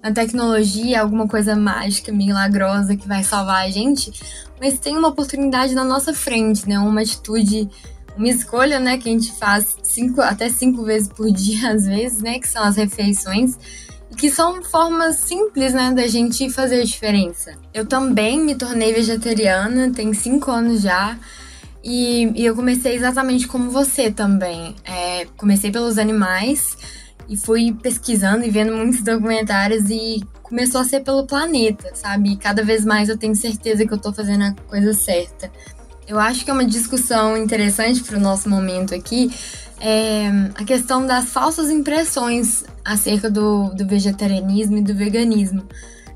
na 0.02 0.14
tecnologia, 0.14 1.02
alguma 1.02 1.28
coisa 1.28 1.58
mágica, 1.58 2.10
milagrosa 2.10 2.96
que 2.96 3.06
vai 3.06 3.22
salvar 3.22 3.66
a 3.66 3.70
gente, 3.70 4.14
mas 4.62 4.80
tem 4.80 4.98
uma 4.98 5.10
oportunidade 5.10 5.76
na 5.76 5.84
nossa 5.84 6.14
frente, 6.14 6.70
né? 6.70 6.80
Uma 6.80 7.02
atitude, 7.02 7.70
uma 8.16 8.30
escolha, 8.30 8.80
né, 8.80 8.98
que 8.98 9.10
a 9.10 9.12
gente 9.12 9.34
faz 9.34 9.76
cinco, 9.84 10.22
até 10.22 10.50
cinco 10.50 10.84
vezes 10.84 11.10
por 11.10 11.30
dia, 11.30 11.72
às 11.76 11.86
vezes, 11.86 12.22
né, 12.22 12.40
que 12.40 12.48
são 12.48 12.64
as 12.64 12.78
refeições, 12.78 13.58
que 14.18 14.30
são 14.30 14.62
formas 14.64 15.18
simples, 15.18 15.74
né, 15.74 15.92
da 15.94 16.08
gente 16.08 16.50
fazer 16.50 16.82
a 16.82 16.86
diferença. 16.86 17.54
Eu 17.74 17.86
também 17.86 18.40
me 18.40 18.56
tornei 18.56 18.94
vegetariana, 18.94 19.92
tem 19.92 20.14
cinco 20.14 20.52
anos 20.52 20.82
já. 20.82 21.18
E, 21.84 22.32
e 22.36 22.46
eu 22.46 22.56
comecei 22.56 22.96
exatamente 22.96 23.48
como 23.48 23.72
você 23.72 24.12
também. 24.12 24.76
É, 24.84 25.26
comecei 25.38 25.72
pelos 25.72 25.98
animais 25.98 26.78
e 27.28 27.36
fui 27.38 27.74
pesquisando 27.82 28.46
e 28.46 28.50
vendo 28.50 28.74
muitos 28.74 29.02
documentários 29.02 29.90
e 29.90 30.22
começou 30.44 30.82
a 30.82 30.84
ser 30.84 31.00
pelo 31.00 31.26
planeta, 31.26 31.92
sabe? 31.96 32.34
E 32.34 32.38
cada 32.38 32.64
vez 32.64 32.86
mais 32.86 33.10
eu 33.10 33.18
tenho 33.18 33.36
certeza 33.36 33.86
que 33.86 33.94
eu 33.94 33.98
tô 33.98 34.14
fazendo 34.14 34.44
a 34.44 34.54
coisa 34.68 34.94
certa. 34.94 35.52
Eu 36.08 36.20
acho 36.20 36.44
que 36.44 36.52
é 36.52 36.54
uma 36.54 36.66
discussão 36.66 37.38
interessante 37.38 38.04
para 38.04 38.18
o 38.18 38.20
nosso 38.20 38.50
momento 38.50 38.94
aqui 38.94 39.32
é 39.82 40.28
a 40.54 40.64
questão 40.64 41.08
das 41.08 41.26
falsas 41.26 41.72
impressões 41.72 42.64
acerca 42.92 43.30
do, 43.30 43.70
do 43.74 43.86
vegetarianismo 43.86 44.78
e 44.78 44.82
do 44.82 44.94
veganismo. 44.94 45.64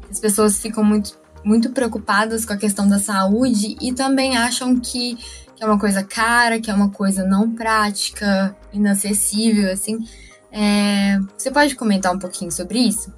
As 0.10 0.20
pessoas 0.20 0.60
ficam 0.60 0.84
muito, 0.84 1.18
muito 1.44 1.72
preocupadas 1.72 2.46
com 2.46 2.54
a 2.54 2.58
questão 2.58 2.88
da 2.88 3.00
saúde 3.00 3.76
e 3.82 3.94
também 3.94 4.38
acham 4.38 4.80
que 4.80 5.18
que 5.56 5.64
é 5.64 5.66
uma 5.66 5.80
coisa 5.80 6.04
cara, 6.04 6.60
que 6.60 6.70
é 6.70 6.74
uma 6.74 6.90
coisa 6.90 7.24
não 7.24 7.50
prática, 7.50 8.56
inacessível, 8.74 9.72
assim. 9.72 10.06
É, 10.52 11.18
você 11.38 11.50
pode 11.50 11.76
comentar 11.76 12.14
um 12.14 12.20
pouquinho 12.20 12.52
sobre 12.52 12.80
isso? 12.80 13.14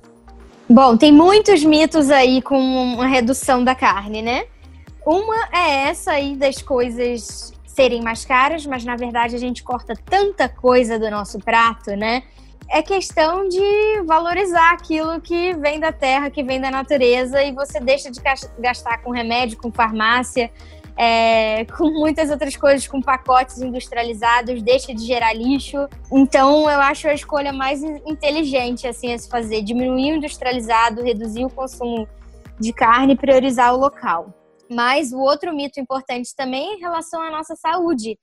Bom, 0.70 0.96
tem 0.98 1.12
muitos 1.12 1.64
mitos 1.64 2.12
aí 2.12 2.42
com 2.42 2.60
uma 2.60 3.08
redução 3.08 3.64
da 3.64 3.74
carne, 3.74 4.22
né? 4.22 4.46
Uma 5.06 5.48
é 5.52 5.88
essa 5.90 6.12
aí 6.12 6.36
das 6.36 6.62
coisas 6.62 7.54
serem 7.66 8.02
mais 8.02 8.26
caras, 8.26 8.66
mas 8.66 8.84
na 8.84 8.96
verdade 8.96 9.36
a 9.36 9.40
gente 9.40 9.64
corta 9.64 9.94
tanta 9.96 10.50
coisa 10.50 11.00
do 11.00 11.10
nosso 11.10 11.40
prato, 11.40 11.92
né? 11.96 12.24
É 12.70 12.82
questão 12.82 13.48
de 13.48 14.02
valorizar 14.06 14.74
aquilo 14.74 15.22
que 15.22 15.54
vem 15.54 15.80
da 15.80 15.92
terra, 15.92 16.30
que 16.30 16.44
vem 16.44 16.60
da 16.60 16.70
natureza, 16.70 17.42
e 17.42 17.52
você 17.54 17.80
deixa 17.80 18.12
de 18.12 18.20
gastar 18.60 18.98
com 19.00 19.12
remédio, 19.12 19.58
com 19.58 19.72
farmácia, 19.72 20.52
é, 20.98 21.64
com 21.78 21.90
muitas 21.92 22.30
outras 22.30 22.58
coisas, 22.58 22.88
com 22.88 23.02
pacotes 23.02 23.60
industrializados, 23.60 24.62
deixa 24.62 24.94
de 24.94 25.06
gerar 25.06 25.34
lixo. 25.34 25.88
Então, 26.12 26.70
eu 26.70 26.82
acho 26.82 27.08
a 27.08 27.14
escolha 27.14 27.54
mais 27.54 27.82
inteligente 27.82 28.88
assim 28.88 29.14
a 29.14 29.18
se 29.18 29.30
fazer: 29.30 29.62
diminuir 29.62 30.14
o 30.14 30.16
industrializado, 30.16 31.04
reduzir 31.04 31.46
o 31.46 31.50
consumo 31.50 32.08
de 32.60 32.74
carne 32.74 33.14
e 33.14 33.18
priorizar 33.18 33.74
o 33.74 33.78
local. 33.78 34.34
Mas 34.70 35.14
o 35.14 35.20
outro 35.20 35.56
mito 35.56 35.80
importante 35.80 36.36
também 36.36 36.72
é 36.72 36.74
em 36.76 36.80
relação 36.80 37.22
à 37.22 37.32
nossa 37.32 37.56
saúde, 37.56 38.20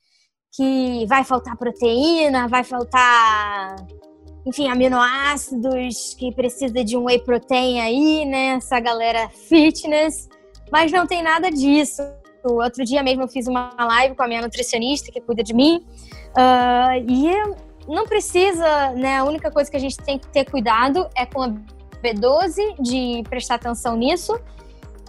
que 0.54 1.06
vai 1.06 1.24
faltar 1.24 1.56
proteína, 1.56 2.46
vai 2.46 2.62
faltar, 2.62 3.76
enfim, 4.46 4.68
aminoácidos, 4.68 6.14
que 6.18 6.32
precisa 6.32 6.84
de 6.84 6.96
um 6.96 7.04
whey 7.04 7.18
protein 7.18 7.80
aí, 7.80 8.24
né? 8.24 8.56
Essa 8.56 8.78
galera 8.78 9.28
fitness. 9.28 10.28
Mas 10.70 10.92
não 10.92 11.06
tem 11.06 11.22
nada 11.22 11.50
disso. 11.50 12.02
Outro 12.44 12.84
dia 12.84 13.02
mesmo 13.02 13.22
eu 13.22 13.28
fiz 13.28 13.46
uma 13.46 13.74
live 13.78 14.14
com 14.14 14.22
a 14.22 14.28
minha 14.28 14.42
nutricionista 14.42 15.10
que 15.10 15.20
cuida 15.20 15.42
de 15.42 15.54
mim. 15.54 15.84
Uh, 16.36 17.08
e 17.08 17.90
não 17.90 18.06
precisa, 18.06 18.90
né? 18.90 19.18
A 19.18 19.24
única 19.24 19.50
coisa 19.50 19.70
que 19.70 19.76
a 19.76 19.80
gente 19.80 19.96
tem 19.96 20.18
que 20.18 20.28
ter 20.28 20.44
cuidado 20.44 21.08
é 21.16 21.24
com 21.24 21.42
a 21.42 21.48
B12, 22.02 22.80
de 22.80 23.22
prestar 23.28 23.54
atenção 23.54 23.96
nisso. 23.96 24.38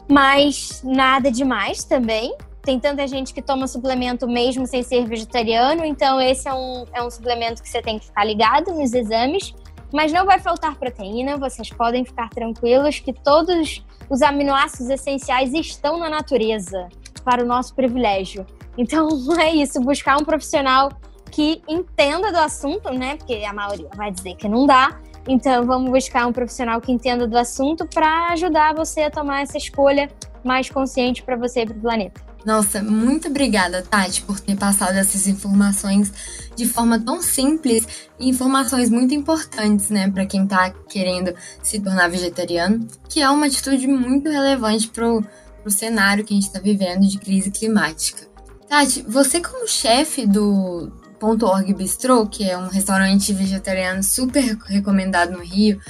Mas 0.09 0.81
nada 0.83 1.29
demais 1.29 1.83
também. 1.83 2.35
Tem 2.65 2.79
tanta 2.79 3.07
gente 3.07 3.31
que 3.31 3.43
toma 3.43 3.67
suplemento 3.67 4.27
mesmo 4.27 4.65
sem 4.65 4.81
ser 4.81 5.05
vegetariano, 5.05 5.85
então 5.85 6.19
esse 6.19 6.49
é 6.49 6.53
um, 6.53 6.83
é 6.91 7.03
um 7.03 7.11
suplemento 7.11 7.61
que 7.61 7.69
você 7.69 7.79
tem 7.79 7.99
que 7.99 8.07
ficar 8.07 8.25
ligado 8.25 8.73
nos 8.73 8.91
exames. 8.91 9.53
Mas 9.93 10.11
não 10.11 10.25
vai 10.25 10.39
faltar 10.39 10.75
proteína, 10.75 11.37
vocês 11.37 11.69
podem 11.69 12.03
ficar 12.03 12.27
tranquilos 12.29 12.99
que 12.99 13.13
todos 13.13 13.85
os 14.09 14.21
aminoácidos 14.23 14.89
essenciais 14.89 15.53
estão 15.53 15.99
na 15.99 16.09
natureza 16.09 16.89
para 17.23 17.43
o 17.43 17.45
nosso 17.45 17.75
privilégio. 17.75 18.47
Então 18.75 19.07
é 19.39 19.53
isso, 19.53 19.79
buscar 19.79 20.17
um 20.17 20.25
profissional 20.25 20.89
que 21.31 21.61
entenda 21.67 22.31
do 22.31 22.39
assunto, 22.39 22.91
né? 22.91 23.15
Porque 23.15 23.43
a 23.47 23.53
maioria 23.53 23.89
vai 23.95 24.11
dizer 24.11 24.35
que 24.35 24.49
não 24.49 24.65
dá. 24.65 24.99
Então 25.27 25.63
vamos 25.65 25.91
buscar 25.91 26.25
um 26.25 26.33
profissional 26.33 26.81
que 26.81 26.91
entenda 26.91 27.27
do 27.27 27.37
assunto 27.37 27.85
para 27.85 28.31
ajudar 28.31 28.73
você 28.73 29.03
a 29.03 29.11
tomar 29.11 29.43
essa 29.43 29.57
escolha 29.57 30.09
mais 30.43 30.67
consciente 30.67 31.21
para 31.21 31.35
você 31.35 31.61
e 31.61 31.65
para 31.67 31.77
o 31.77 31.81
planeta. 31.81 32.34
Nossa, 32.45 32.83
muito 32.83 33.27
obrigada, 33.27 33.81
Tati, 33.81 34.21
por 34.21 34.39
ter 34.39 34.55
passado 34.55 34.95
essas 34.95 35.27
informações 35.27 36.13
de 36.55 36.67
forma 36.67 36.99
tão 36.99 37.19
simples 37.21 37.87
e 38.19 38.29
informações 38.29 38.89
muito 38.89 39.15
importantes, 39.15 39.89
né, 39.89 40.09
para 40.11 40.27
quem 40.27 40.43
está 40.43 40.69
querendo 40.69 41.33
se 41.63 41.79
tornar 41.79 42.07
vegetariano, 42.07 42.87
que 43.09 43.19
é 43.19 43.29
uma 43.29 43.47
atitude 43.47 43.87
muito 43.87 44.29
relevante 44.29 44.87
para 44.87 45.11
o 45.11 45.71
cenário 45.71 46.23
que 46.23 46.33
a 46.33 46.35
gente 46.35 46.45
está 46.45 46.59
vivendo 46.59 47.07
de 47.07 47.17
crise 47.17 47.49
climática. 47.49 48.27
Tati, 48.69 49.03
você 49.07 49.41
como 49.41 49.67
chefe 49.67 50.27
do 50.27 50.91
Org 51.19 51.73
Bistrô, 51.73 52.27
que 52.27 52.47
é 52.47 52.55
um 52.55 52.67
restaurante 52.67 53.33
vegetariano 53.33 54.03
super 54.03 54.55
recomendado 54.67 55.31
no 55.31 55.43
Rio, 55.43 55.81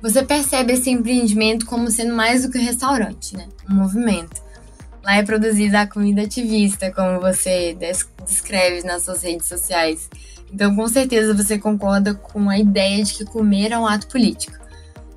você 0.00 0.22
percebe 0.22 0.74
esse 0.74 0.88
empreendimento 0.88 1.66
como 1.66 1.90
sendo 1.90 2.14
mais 2.14 2.42
do 2.42 2.50
que 2.50 2.58
um 2.58 2.62
restaurante, 2.64 3.36
né? 3.36 3.48
Um 3.68 3.74
movimento. 3.74 4.45
Lá 5.06 5.18
é 5.18 5.22
produzida 5.22 5.82
a 5.82 5.86
comida 5.86 6.22
ativista, 6.22 6.90
como 6.90 7.20
você 7.20 7.78
descreve 8.24 8.84
nas 8.84 9.04
suas 9.04 9.22
redes 9.22 9.46
sociais. 9.46 10.10
Então, 10.52 10.74
com 10.74 10.88
certeza, 10.88 11.32
você 11.32 11.56
concorda 11.60 12.12
com 12.12 12.50
a 12.50 12.58
ideia 12.58 13.04
de 13.04 13.14
que 13.14 13.24
comer 13.24 13.70
é 13.70 13.78
um 13.78 13.86
ato 13.86 14.08
político. 14.08 14.58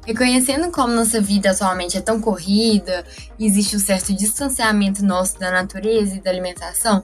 Reconhecendo 0.05 0.69
como 0.69 0.93
nossa 0.93 1.19
vida 1.19 1.49
atualmente 1.49 1.97
é 1.97 2.01
tão 2.01 2.21
corrida 2.21 3.03
e 3.39 3.47
existe 3.47 3.75
um 3.75 3.79
certo 3.79 4.13
distanciamento 4.13 5.03
nosso 5.03 5.39
da 5.39 5.49
natureza 5.49 6.17
e 6.17 6.21
da 6.21 6.29
alimentação, 6.29 7.01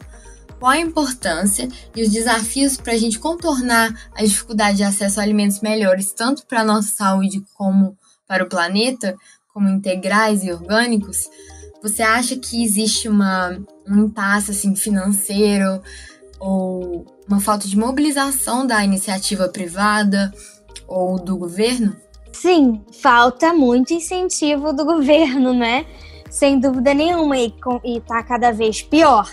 qual 0.60 0.72
a 0.72 0.78
importância 0.78 1.68
e 1.96 2.04
os 2.04 2.12
desafios 2.12 2.78
para 2.78 2.94
a 2.94 2.98
gente 2.98 3.18
contornar 3.18 4.12
a 4.16 4.24
dificuldade 4.24 4.78
de 4.78 4.84
acesso 4.84 5.20
a 5.20 5.24
alimentos 5.24 5.60
melhores, 5.60 6.14
tanto 6.14 6.46
para 6.46 6.62
a 6.62 6.66
nossa 6.66 6.90
saúde 6.90 7.44
como 7.56 7.98
para 8.28 8.44
o 8.44 8.48
planeta, 8.48 9.16
como 9.52 9.70
integrais 9.70 10.44
e 10.44 10.52
orgânicos? 10.52 11.28
Você 11.86 12.02
acha 12.02 12.36
que 12.36 12.64
existe 12.64 13.08
uma, 13.08 13.60
um 13.88 14.06
impasse 14.06 14.50
assim, 14.50 14.76
financeiro 14.76 15.84
ou 16.40 17.06
uma 17.30 17.40
falta 17.40 17.68
de 17.68 17.78
mobilização 17.78 18.66
da 18.66 18.84
iniciativa 18.84 19.48
privada 19.48 20.34
ou 20.88 21.24
do 21.24 21.38
governo? 21.38 21.96
Sim, 22.34 22.82
falta 23.04 23.54
muito 23.54 23.94
incentivo 23.94 24.74
do 24.74 24.84
governo, 24.84 25.54
né? 25.54 25.86
Sem 26.28 26.60
dúvida 26.60 26.92
nenhuma, 26.92 27.38
e, 27.38 27.54
está 27.84 28.24
cada 28.24 28.52
vez 28.52 28.82
pior. 28.82 29.32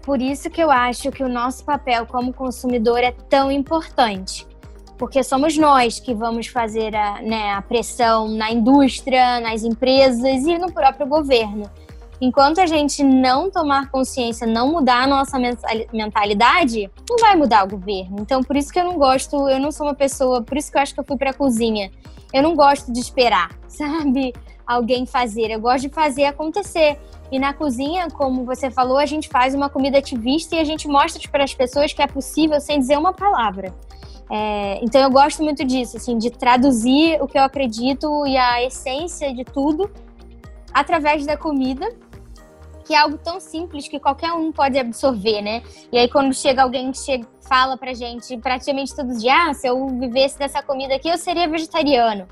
Por 0.00 0.22
isso 0.22 0.48
que 0.48 0.62
eu 0.62 0.70
acho 0.70 1.10
que 1.10 1.22
o 1.22 1.28
nosso 1.28 1.62
papel 1.66 2.06
como 2.06 2.32
consumidor 2.32 3.00
é 3.00 3.12
tão 3.12 3.52
importante. 3.52 4.46
Porque 4.96 5.22
somos 5.22 5.54
nós 5.58 6.00
que 6.00 6.14
vamos 6.14 6.46
fazer 6.46 6.96
a, 6.96 7.20
né, 7.20 7.52
a 7.52 7.60
pressão 7.60 8.26
na 8.26 8.50
indústria, 8.50 9.38
nas 9.40 9.64
empresas 9.64 10.46
e 10.46 10.56
no 10.56 10.72
próprio 10.72 11.06
governo. 11.06 11.70
Enquanto 12.20 12.60
a 12.60 12.66
gente 12.66 13.02
não 13.02 13.50
tomar 13.50 13.90
consciência, 13.90 14.46
não 14.46 14.70
mudar 14.70 15.04
a 15.04 15.06
nossa 15.06 15.38
mentalidade, 15.92 16.90
não 17.08 17.16
vai 17.16 17.34
mudar 17.34 17.64
o 17.64 17.68
governo. 17.68 18.18
Então, 18.20 18.42
por 18.42 18.56
isso 18.56 18.70
que 18.70 18.78
eu 18.78 18.84
não 18.84 18.98
gosto, 18.98 19.48
eu 19.48 19.58
não 19.58 19.72
sou 19.72 19.86
uma 19.86 19.94
pessoa, 19.94 20.42
por 20.42 20.56
isso 20.58 20.70
que 20.70 20.76
eu 20.76 20.82
acho 20.82 20.92
que 20.92 21.00
eu 21.00 21.04
fui 21.04 21.16
para 21.16 21.30
a 21.30 21.34
cozinha 21.34 21.90
eu 22.32 22.42
não 22.42 22.54
gosto 22.54 22.92
de 22.92 23.00
esperar, 23.00 23.50
sabe? 23.68 24.32
Alguém 24.66 25.04
fazer. 25.04 25.50
Eu 25.50 25.60
gosto 25.60 25.82
de 25.82 25.88
fazer 25.88 26.24
acontecer. 26.24 26.98
E 27.30 27.38
na 27.38 27.52
cozinha, 27.52 28.08
como 28.10 28.44
você 28.44 28.70
falou, 28.70 28.98
a 28.98 29.06
gente 29.06 29.28
faz 29.28 29.54
uma 29.54 29.68
comida 29.68 29.98
ativista 29.98 30.56
e 30.56 30.60
a 30.60 30.64
gente 30.64 30.88
mostra 30.88 31.20
para 31.30 31.44
as 31.44 31.54
pessoas 31.54 31.92
que 31.92 32.02
é 32.02 32.06
possível 32.06 32.60
sem 32.60 32.78
dizer 32.78 32.98
uma 32.98 33.12
palavra. 33.12 33.72
É, 34.28 34.78
então 34.82 35.00
eu 35.00 35.10
gosto 35.10 35.42
muito 35.42 35.64
disso, 35.64 35.96
assim, 35.96 36.16
de 36.16 36.30
traduzir 36.30 37.20
o 37.20 37.26
que 37.26 37.36
eu 37.36 37.42
acredito 37.42 38.24
e 38.26 38.36
a 38.36 38.64
essência 38.64 39.34
de 39.34 39.44
tudo 39.44 39.90
através 40.72 41.26
da 41.26 41.36
comida, 41.36 41.88
que 42.90 42.94
é 42.94 42.98
algo 42.98 43.16
tão 43.16 43.38
simples 43.38 43.86
que 43.86 44.00
qualquer 44.00 44.32
um 44.32 44.50
pode 44.50 44.76
absorver, 44.76 45.40
né? 45.40 45.62
E 45.92 45.96
aí 45.96 46.08
quando 46.08 46.34
chega 46.34 46.60
alguém 46.64 46.90
que 46.90 46.98
chega, 46.98 47.24
fala 47.48 47.76
pra 47.76 47.94
gente 47.94 48.36
praticamente 48.38 48.96
todos 48.96 49.14
os 49.14 49.22
dias, 49.22 49.36
ah, 49.38 49.54
se 49.54 49.68
eu 49.68 49.86
vivesse 49.90 50.36
dessa 50.36 50.60
comida 50.60 50.96
aqui, 50.96 51.08
eu 51.08 51.16
seria 51.16 51.48
vegetariano. 51.48 52.26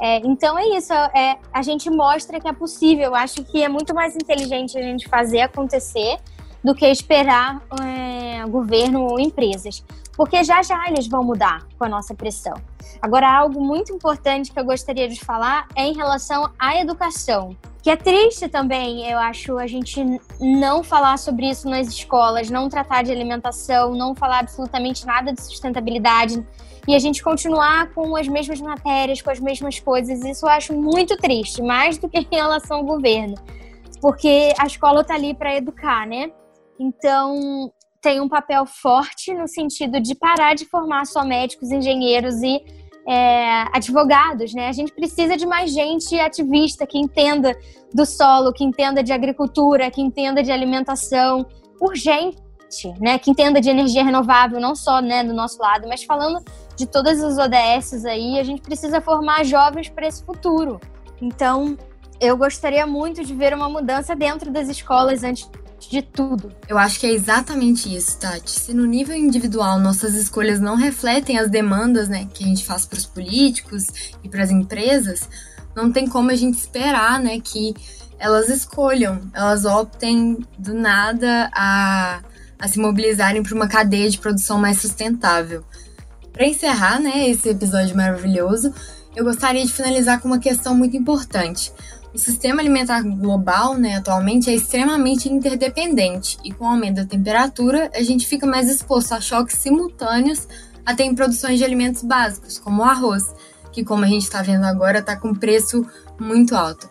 É, 0.00 0.16
então 0.24 0.58
é 0.58 0.66
isso, 0.76 0.92
é, 0.92 1.38
a 1.52 1.62
gente 1.62 1.88
mostra 1.88 2.40
que 2.40 2.48
é 2.48 2.52
possível. 2.52 3.04
Eu 3.04 3.14
acho 3.14 3.44
que 3.44 3.62
é 3.62 3.68
muito 3.68 3.94
mais 3.94 4.16
inteligente 4.16 4.76
a 4.76 4.82
gente 4.82 5.06
fazer 5.06 5.42
acontecer 5.42 6.18
do 6.64 6.74
que 6.74 6.86
esperar 6.86 7.62
é, 7.80 8.44
governo 8.48 9.04
ou 9.04 9.20
empresas. 9.20 9.84
Porque 10.16 10.42
já 10.42 10.60
já 10.60 10.88
eles 10.88 11.06
vão 11.06 11.22
mudar 11.22 11.68
com 11.78 11.84
a 11.84 11.88
nossa 11.88 12.16
pressão. 12.16 12.54
Agora, 13.00 13.30
algo 13.30 13.60
muito 13.64 13.92
importante 13.92 14.50
que 14.50 14.58
eu 14.58 14.64
gostaria 14.64 15.08
de 15.08 15.24
falar 15.24 15.68
é 15.76 15.84
em 15.84 15.94
relação 15.94 16.50
à 16.58 16.80
educação. 16.80 17.56
Que 17.82 17.90
é 17.90 17.96
triste 17.96 18.46
também, 18.48 19.10
eu 19.10 19.18
acho, 19.18 19.56
a 19.56 19.66
gente 19.66 20.04
não 20.38 20.82
falar 20.82 21.16
sobre 21.16 21.48
isso 21.48 21.68
nas 21.68 21.88
escolas, 21.88 22.50
não 22.50 22.68
tratar 22.68 23.02
de 23.02 23.10
alimentação, 23.10 23.94
não 23.94 24.14
falar 24.14 24.40
absolutamente 24.40 25.06
nada 25.06 25.32
de 25.32 25.40
sustentabilidade 25.40 26.46
e 26.86 26.94
a 26.94 26.98
gente 26.98 27.22
continuar 27.22 27.92
com 27.94 28.16
as 28.16 28.28
mesmas 28.28 28.60
matérias, 28.60 29.22
com 29.22 29.30
as 29.30 29.40
mesmas 29.40 29.78
coisas. 29.78 30.22
Isso 30.24 30.44
eu 30.44 30.50
acho 30.50 30.74
muito 30.74 31.16
triste, 31.16 31.62
mais 31.62 31.96
do 31.96 32.08
que 32.08 32.18
em 32.18 32.28
relação 32.30 32.78
ao 32.78 32.84
governo, 32.84 33.34
porque 34.00 34.52
a 34.58 34.66
escola 34.66 35.00
está 35.00 35.14
ali 35.14 35.34
para 35.34 35.56
educar, 35.56 36.06
né? 36.06 36.30
Então, 36.78 37.72
tem 38.00 38.20
um 38.20 38.28
papel 38.28 38.64
forte 38.66 39.32
no 39.34 39.46
sentido 39.46 40.00
de 40.00 40.14
parar 40.14 40.54
de 40.54 40.64
formar 40.64 41.04
só 41.06 41.24
médicos, 41.24 41.70
engenheiros 41.70 42.42
e 42.42 42.62
é, 43.08 43.64
advogados, 43.72 44.54
né? 44.54 44.68
A 44.68 44.72
gente 44.72 44.92
precisa 44.92 45.36
de 45.36 45.46
mais 45.46 45.72
gente 45.72 46.18
ativista 46.18 46.86
que 46.86 46.98
entenda 46.98 47.56
do 47.92 48.04
solo, 48.06 48.52
que 48.52 48.64
entenda 48.64 49.02
de 49.02 49.12
agricultura, 49.12 49.90
que 49.90 50.00
entenda 50.00 50.42
de 50.42 50.52
alimentação 50.52 51.46
urgente, 51.80 52.38
né? 53.00 53.18
Que 53.18 53.30
entenda 53.30 53.60
de 53.60 53.70
energia 53.70 54.04
renovável, 54.04 54.60
não 54.60 54.74
só 54.74 55.00
né, 55.00 55.24
do 55.24 55.32
nosso 55.32 55.60
lado, 55.60 55.88
mas 55.88 56.04
falando 56.04 56.44
de 56.76 56.86
todas 56.86 57.22
as 57.22 57.36
ODS 57.36 58.04
aí, 58.04 58.38
a 58.38 58.42
gente 58.42 58.62
precisa 58.62 59.00
formar 59.00 59.44
jovens 59.44 59.88
para 59.88 60.06
esse 60.06 60.24
futuro. 60.24 60.80
Então, 61.20 61.76
eu 62.20 62.36
gostaria 62.36 62.86
muito 62.86 63.24
de 63.24 63.34
ver 63.34 63.54
uma 63.54 63.68
mudança 63.68 64.14
dentro 64.14 64.50
das 64.50 64.68
escolas 64.68 65.24
antes 65.24 65.50
de 65.88 66.02
tudo. 66.02 66.52
Eu 66.68 66.76
acho 66.76 67.00
que 67.00 67.06
é 67.06 67.12
exatamente 67.12 67.94
isso, 67.94 68.18
Tati. 68.18 68.50
Se 68.50 68.74
no 68.74 68.84
nível 68.84 69.16
individual 69.16 69.78
nossas 69.78 70.14
escolhas 70.14 70.60
não 70.60 70.76
refletem 70.76 71.38
as 71.38 71.50
demandas 71.50 72.08
né, 72.08 72.28
que 72.32 72.44
a 72.44 72.46
gente 72.46 72.64
faz 72.64 72.84
para 72.84 72.98
os 72.98 73.06
políticos 73.06 73.86
e 74.22 74.28
para 74.28 74.42
as 74.42 74.50
empresas, 74.50 75.28
não 75.74 75.90
tem 75.90 76.06
como 76.06 76.30
a 76.30 76.34
gente 76.34 76.58
esperar 76.58 77.20
né, 77.20 77.40
que 77.40 77.74
elas 78.18 78.48
escolham, 78.48 79.20
elas 79.32 79.64
optem 79.64 80.38
do 80.58 80.74
nada 80.74 81.50
a, 81.54 82.20
a 82.58 82.68
se 82.68 82.78
mobilizarem 82.78 83.42
para 83.42 83.54
uma 83.54 83.66
cadeia 83.66 84.10
de 84.10 84.18
produção 84.18 84.58
mais 84.58 84.80
sustentável. 84.80 85.64
Para 86.32 86.46
encerrar 86.46 87.00
né, 87.00 87.28
esse 87.28 87.48
episódio 87.48 87.96
maravilhoso, 87.96 88.72
eu 89.16 89.24
gostaria 89.24 89.64
de 89.64 89.72
finalizar 89.72 90.20
com 90.20 90.28
uma 90.28 90.38
questão 90.38 90.74
muito 90.74 90.96
importante. 90.96 91.72
O 92.12 92.18
sistema 92.18 92.60
alimentar 92.60 93.02
global, 93.02 93.76
né, 93.76 93.96
atualmente, 93.96 94.50
é 94.50 94.54
extremamente 94.54 95.28
interdependente 95.28 96.38
e 96.44 96.52
com 96.52 96.64
o 96.64 96.68
aumento 96.68 96.96
da 96.96 97.04
temperatura, 97.04 97.88
a 97.94 98.02
gente 98.02 98.26
fica 98.26 98.44
mais 98.46 98.68
exposto 98.68 99.12
a 99.12 99.20
choques 99.20 99.56
simultâneos 99.58 100.48
até 100.84 101.04
em 101.04 101.14
produções 101.14 101.58
de 101.58 101.64
alimentos 101.64 102.02
básicos, 102.02 102.58
como 102.58 102.82
o 102.82 102.84
arroz, 102.84 103.22
que, 103.72 103.84
como 103.84 104.04
a 104.04 104.08
gente 104.08 104.24
está 104.24 104.42
vendo 104.42 104.64
agora, 104.64 104.98
está 104.98 105.14
com 105.14 105.32
preço 105.32 105.86
muito 106.18 106.56
alto. 106.56 106.88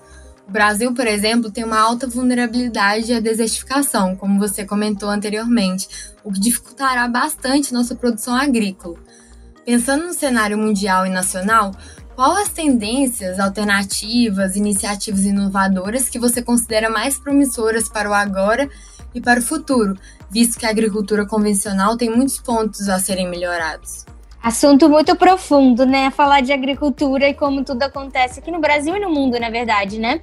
O 0.47 0.51
Brasil, 0.51 0.93
por 0.93 1.05
exemplo, 1.05 1.51
tem 1.51 1.65
uma 1.65 1.79
alta 1.79 2.08
vulnerabilidade 2.08 3.13
à 3.13 3.19
desertificação, 3.19 4.15
como 4.15 4.39
você 4.39 4.65
comentou 4.65 5.10
anteriormente, 5.10 5.89
o 6.23 6.32
que 6.32 6.39
dificultará 6.39 7.08
bastante 7.10 7.73
nossa 7.73 7.93
produção 7.93 8.34
agrícola. 8.34 8.97
Pensando 9.65 10.05
no 10.05 10.13
cenário 10.13 10.58
mundial 10.58 11.05
e 11.05 11.10
nacional, 11.10 11.71
qual 12.19 12.36
as 12.36 12.49
tendências, 12.49 13.39
alternativas, 13.39 14.58
iniciativas 14.58 15.23
inovadoras 15.23 16.10
que 16.10 16.19
você 16.19 16.41
considera 16.41 16.89
mais 16.89 17.17
promissoras 17.17 17.88
para 17.88 18.10
o 18.10 18.13
agora 18.13 18.69
e 19.15 19.21
para 19.21 19.39
o 19.39 19.41
futuro, 19.41 19.97
visto 20.29 20.60
que 20.60 20.65
a 20.65 20.69
agricultura 20.69 21.25
convencional 21.25 21.95
tem 21.95 22.10
muitos 22.10 22.38
pontos 22.38 22.89
a 22.89 22.99
serem 22.99 23.29
melhorados? 23.29 24.05
Assunto 24.43 24.89
muito 24.89 25.15
profundo, 25.15 25.86
né? 25.86 26.12
Falar 26.12 26.41
de 26.41 26.51
agricultura 26.51 27.29
e 27.29 27.34
como 27.34 27.63
tudo 27.63 27.84
acontece 27.84 28.41
aqui 28.41 28.51
no 28.51 28.60
Brasil 28.60 28.93
e 28.97 28.99
no 28.99 29.10
mundo, 29.10 29.39
na 29.39 29.49
verdade, 29.49 29.97
né? 29.97 30.19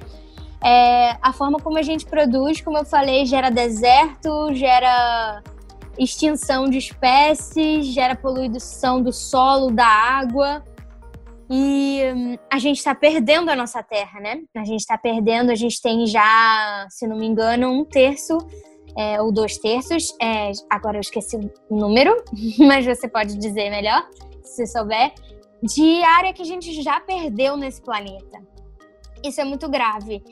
É, 0.62 1.16
a 1.22 1.32
forma 1.32 1.58
como 1.58 1.78
a 1.78 1.82
gente 1.82 2.04
produz, 2.04 2.60
como 2.60 2.76
eu 2.76 2.84
falei, 2.84 3.24
gera 3.24 3.48
deserto, 3.48 4.52
gera 4.52 5.42
extinção 5.98 6.68
de 6.68 6.76
espécies, 6.76 7.86
gera 7.86 8.14
poluição 8.14 9.00
do 9.00 9.14
solo, 9.14 9.70
da 9.70 9.86
água. 9.86 10.62
E 11.48 12.02
hum, 12.14 12.36
a 12.52 12.58
gente 12.58 12.78
está 12.78 12.94
perdendo 12.94 13.50
a 13.50 13.56
nossa 13.56 13.82
terra, 13.82 14.20
né? 14.20 14.42
A 14.56 14.64
gente 14.64 14.80
está 14.80 14.98
perdendo, 14.98 15.50
a 15.50 15.54
gente 15.54 15.80
tem 15.80 16.06
já, 16.06 16.86
se 16.90 17.06
não 17.06 17.16
me 17.16 17.26
engano, 17.26 17.70
um 17.70 17.84
terço 17.84 18.38
é, 18.96 19.20
ou 19.20 19.32
dois 19.32 19.58
terços. 19.58 20.14
É, 20.20 20.50
agora 20.70 20.96
eu 20.96 21.00
esqueci 21.00 21.36
o 21.68 21.76
número, 21.76 22.16
mas 22.58 22.84
você 22.84 23.08
pode 23.08 23.36
dizer 23.36 23.70
melhor, 23.70 24.08
se 24.42 24.66
souber, 24.66 25.12
de 25.62 26.02
área 26.02 26.32
que 26.32 26.42
a 26.42 26.46
gente 26.46 26.72
já 26.82 27.00
perdeu 27.00 27.56
nesse 27.56 27.80
planeta. 27.82 28.42
Isso 29.24 29.40
é 29.40 29.44
muito 29.44 29.68
grave. 29.68 30.22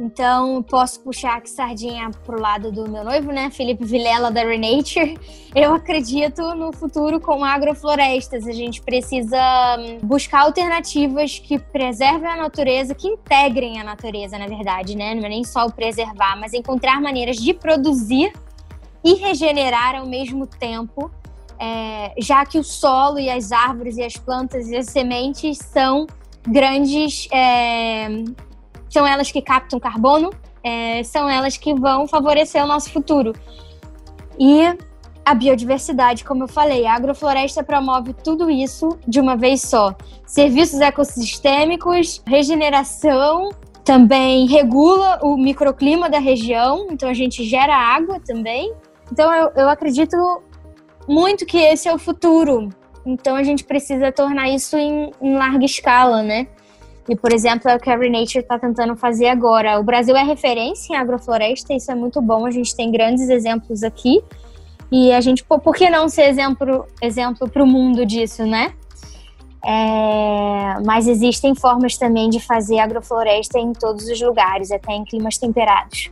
Então, 0.00 0.62
posso 0.62 1.00
puxar 1.00 1.38
aqui 1.38 1.50
sardinha 1.50 2.10
pro 2.24 2.40
lado 2.40 2.70
do 2.70 2.88
meu 2.88 3.04
noivo, 3.04 3.32
né? 3.32 3.50
Felipe 3.50 3.84
Vilela, 3.84 4.30
da 4.30 4.42
Renature. 4.42 5.18
Eu 5.54 5.74
acredito 5.74 6.54
no 6.54 6.72
futuro 6.72 7.20
com 7.20 7.44
agroflorestas. 7.44 8.46
A 8.46 8.52
gente 8.52 8.80
precisa 8.80 9.38
hum, 9.78 9.98
buscar 10.02 10.42
alternativas 10.42 11.38
que 11.38 11.58
preservem 11.58 12.28
a 12.28 12.36
natureza, 12.36 12.94
que 12.94 13.08
integrem 13.08 13.80
a 13.80 13.84
natureza, 13.84 14.38
na 14.38 14.46
verdade, 14.46 14.96
né? 14.96 15.14
Não 15.14 15.24
é 15.24 15.28
nem 15.28 15.44
só 15.44 15.66
o 15.66 15.72
preservar, 15.72 16.36
mas 16.38 16.52
encontrar 16.54 17.00
maneiras 17.00 17.36
de 17.36 17.52
produzir 17.52 18.32
e 19.02 19.14
regenerar 19.14 19.96
ao 19.96 20.06
mesmo 20.06 20.46
tempo, 20.46 21.10
é, 21.58 22.14
já 22.18 22.44
que 22.46 22.58
o 22.58 22.64
solo 22.64 23.18
e 23.18 23.28
as 23.28 23.50
árvores 23.50 23.96
e 23.96 24.02
as 24.02 24.16
plantas 24.16 24.68
e 24.68 24.76
as 24.76 24.86
sementes 24.86 25.58
são 25.58 26.06
grandes. 26.46 27.28
É, 27.32 28.08
são 28.88 29.06
elas 29.06 29.30
que 29.30 29.42
captam 29.42 29.78
carbono, 29.78 30.30
é, 30.62 31.02
são 31.02 31.28
elas 31.28 31.56
que 31.56 31.74
vão 31.74 32.06
favorecer 32.06 32.62
o 32.62 32.66
nosso 32.66 32.90
futuro. 32.90 33.32
E 34.38 34.62
a 35.24 35.34
biodiversidade, 35.34 36.24
como 36.24 36.44
eu 36.44 36.48
falei, 36.48 36.86
a 36.86 36.94
agrofloresta 36.94 37.62
promove 37.62 38.14
tudo 38.14 38.50
isso 38.50 38.98
de 39.06 39.20
uma 39.20 39.36
vez 39.36 39.60
só. 39.62 39.94
Serviços 40.26 40.80
ecossistêmicos, 40.80 42.22
regeneração, 42.26 43.50
também 43.84 44.46
regula 44.46 45.18
o 45.22 45.36
microclima 45.36 46.10
da 46.10 46.18
região, 46.18 46.88
então 46.90 47.08
a 47.08 47.14
gente 47.14 47.42
gera 47.44 47.74
água 47.74 48.20
também. 48.20 48.72
Então 49.10 49.32
eu, 49.32 49.50
eu 49.56 49.68
acredito 49.68 50.16
muito 51.08 51.46
que 51.46 51.56
esse 51.56 51.88
é 51.88 51.94
o 51.94 51.98
futuro. 51.98 52.68
Então 53.04 53.34
a 53.34 53.42
gente 53.42 53.64
precisa 53.64 54.12
tornar 54.12 54.50
isso 54.50 54.76
em, 54.76 55.10
em 55.20 55.34
larga 55.34 55.64
escala, 55.64 56.22
né? 56.22 56.46
E, 57.08 57.16
por 57.16 57.32
exemplo, 57.32 57.70
é 57.70 57.76
o 57.76 57.80
que 57.80 57.88
a 57.88 57.96
Renature 57.96 58.40
está 58.40 58.58
tentando 58.58 58.94
fazer 58.94 59.28
agora. 59.28 59.80
O 59.80 59.82
Brasil 59.82 60.14
é 60.14 60.22
referência 60.22 60.92
em 60.92 60.96
agrofloresta, 60.96 61.72
isso 61.72 61.90
é 61.90 61.94
muito 61.94 62.20
bom. 62.20 62.44
A 62.44 62.50
gente 62.50 62.76
tem 62.76 62.90
grandes 62.90 63.28
exemplos 63.30 63.82
aqui. 63.82 64.22
E 64.92 65.12
a 65.12 65.20
gente, 65.20 65.44
por 65.44 65.74
que 65.74 65.88
não 65.88 66.08
ser 66.08 66.28
exemplo 66.28 67.48
para 67.50 67.62
o 67.62 67.66
mundo 67.66 68.04
disso, 68.04 68.44
né? 68.44 68.74
É, 69.64 70.80
mas 70.84 71.06
existem 71.08 71.54
formas 71.54 71.96
também 71.96 72.30
de 72.30 72.40
fazer 72.40 72.78
agrofloresta 72.78 73.58
em 73.58 73.72
todos 73.72 74.06
os 74.06 74.20
lugares, 74.20 74.70
até 74.70 74.92
em 74.92 75.04
climas 75.04 75.36
temperados. 75.36 76.10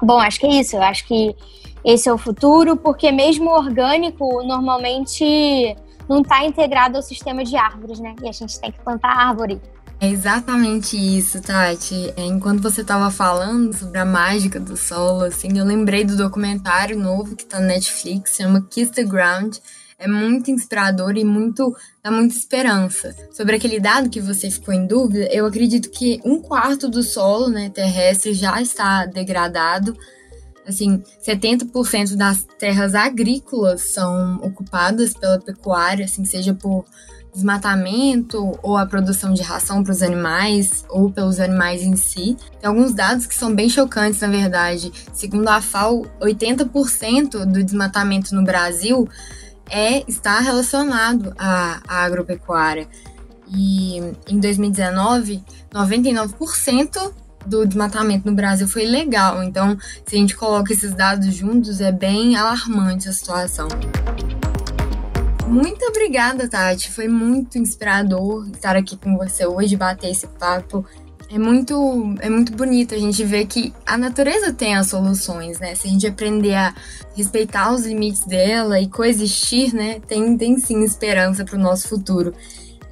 Bom, 0.00 0.18
acho 0.18 0.40
que 0.40 0.46
é 0.46 0.60
isso. 0.60 0.76
Eu 0.76 0.82
acho 0.82 1.06
que 1.06 1.36
esse 1.84 2.08
é 2.08 2.12
o 2.12 2.18
futuro, 2.18 2.76
porque 2.76 3.12
mesmo 3.12 3.50
orgânico 3.50 4.42
normalmente 4.42 5.76
não 6.08 6.20
está 6.20 6.44
integrado 6.44 6.96
ao 6.96 7.02
sistema 7.02 7.44
de 7.44 7.56
árvores, 7.56 8.00
né? 8.00 8.14
E 8.22 8.28
a 8.28 8.32
gente 8.32 8.58
tem 8.60 8.70
que 8.72 8.80
plantar 8.80 9.10
árvore. 9.10 9.60
É 10.04 10.10
exatamente 10.10 10.98
isso, 10.98 11.40
Tati. 11.40 12.12
É, 12.14 12.26
enquanto 12.26 12.60
você 12.60 12.82
estava 12.82 13.10
falando 13.10 13.72
sobre 13.72 13.98
a 13.98 14.04
mágica 14.04 14.60
do 14.60 14.76
solo, 14.76 15.24
assim, 15.24 15.58
eu 15.58 15.64
lembrei 15.64 16.04
do 16.04 16.14
documentário 16.14 16.98
novo 16.98 17.34
que 17.34 17.42
está 17.42 17.58
na 17.58 17.68
Netflix, 17.68 18.36
chama 18.36 18.60
Kiss 18.68 18.92
the 18.92 19.02
Ground. 19.02 19.56
É 19.98 20.06
muito 20.06 20.50
inspirador 20.50 21.16
e 21.16 21.24
muito 21.24 21.74
dá 22.02 22.10
muita 22.10 22.36
esperança. 22.36 23.16
Sobre 23.32 23.56
aquele 23.56 23.80
dado 23.80 24.10
que 24.10 24.20
você 24.20 24.50
ficou 24.50 24.74
em 24.74 24.86
dúvida, 24.86 25.26
eu 25.32 25.46
acredito 25.46 25.88
que 25.90 26.20
um 26.22 26.38
quarto 26.38 26.86
do 26.86 27.02
solo 27.02 27.48
né, 27.48 27.70
terrestre 27.70 28.34
já 28.34 28.60
está 28.60 29.06
degradado. 29.06 29.96
Assim, 30.66 31.02
70% 31.26 32.16
das 32.16 32.46
terras 32.58 32.94
agrícolas 32.94 33.92
são 33.92 34.36
ocupadas 34.36 35.14
pela 35.14 35.38
pecuária, 35.38 36.04
assim, 36.04 36.24
seja 36.24 36.54
por 36.54 36.84
desmatamento 37.34 38.56
ou 38.62 38.76
a 38.76 38.86
produção 38.86 39.34
de 39.34 39.42
ração 39.42 39.82
para 39.82 39.92
os 39.92 40.02
animais 40.02 40.84
ou 40.88 41.10
pelos 41.10 41.40
animais 41.40 41.82
em 41.82 41.96
si. 41.96 42.36
Tem 42.60 42.68
alguns 42.68 42.94
dados 42.94 43.26
que 43.26 43.34
são 43.34 43.52
bem 43.54 43.68
chocantes, 43.68 44.20
na 44.20 44.28
verdade. 44.28 44.92
Segundo 45.12 45.48
a 45.48 45.60
FAO, 45.60 46.06
80% 46.20 47.44
do 47.44 47.62
desmatamento 47.62 48.34
no 48.34 48.44
Brasil 48.44 49.08
é 49.68 50.08
está 50.08 50.38
relacionado 50.38 51.34
à, 51.36 51.80
à 51.88 52.04
agropecuária. 52.04 52.88
E 53.48 53.98
em 54.28 54.38
2019, 54.38 55.42
99% 55.72 57.12
do 57.46 57.66
desmatamento 57.66 58.28
no 58.28 58.34
Brasil 58.34 58.66
foi 58.68 58.84
ilegal. 58.84 59.42
Então, 59.42 59.76
se 60.04 60.16
a 60.16 60.18
gente 60.18 60.36
coloca 60.36 60.72
esses 60.72 60.94
dados 60.94 61.34
juntos, 61.34 61.80
é 61.80 61.92
bem 61.92 62.36
alarmante 62.36 63.08
a 63.08 63.12
situação. 63.12 63.68
Muito 65.46 65.84
obrigada, 65.84 66.48
Tati. 66.48 66.90
Foi 66.90 67.06
muito 67.06 67.58
inspirador 67.58 68.48
estar 68.52 68.76
aqui 68.76 68.96
com 68.96 69.16
você 69.16 69.46
hoje, 69.46 69.76
bater 69.76 70.10
esse 70.10 70.26
papo. 70.26 70.84
É 71.30 71.38
muito, 71.38 72.14
é 72.20 72.28
muito 72.28 72.52
bonito 72.52 72.94
a 72.94 72.98
gente 72.98 73.24
ver 73.24 73.46
que 73.46 73.72
a 73.86 73.96
natureza 73.96 74.52
tem 74.52 74.76
as 74.76 74.88
soluções, 74.88 75.58
né? 75.58 75.74
Se 75.74 75.86
a 75.86 75.90
gente 75.90 76.06
aprender 76.06 76.54
a 76.54 76.74
respeitar 77.16 77.72
os 77.72 77.84
limites 77.86 78.24
dela 78.24 78.80
e 78.80 78.88
coexistir, 78.88 79.74
né? 79.74 80.00
Tem, 80.06 80.36
tem 80.36 80.58
sim 80.58 80.82
esperança 80.82 81.44
para 81.44 81.56
o 81.56 81.60
nosso 81.60 81.88
futuro. 81.88 82.34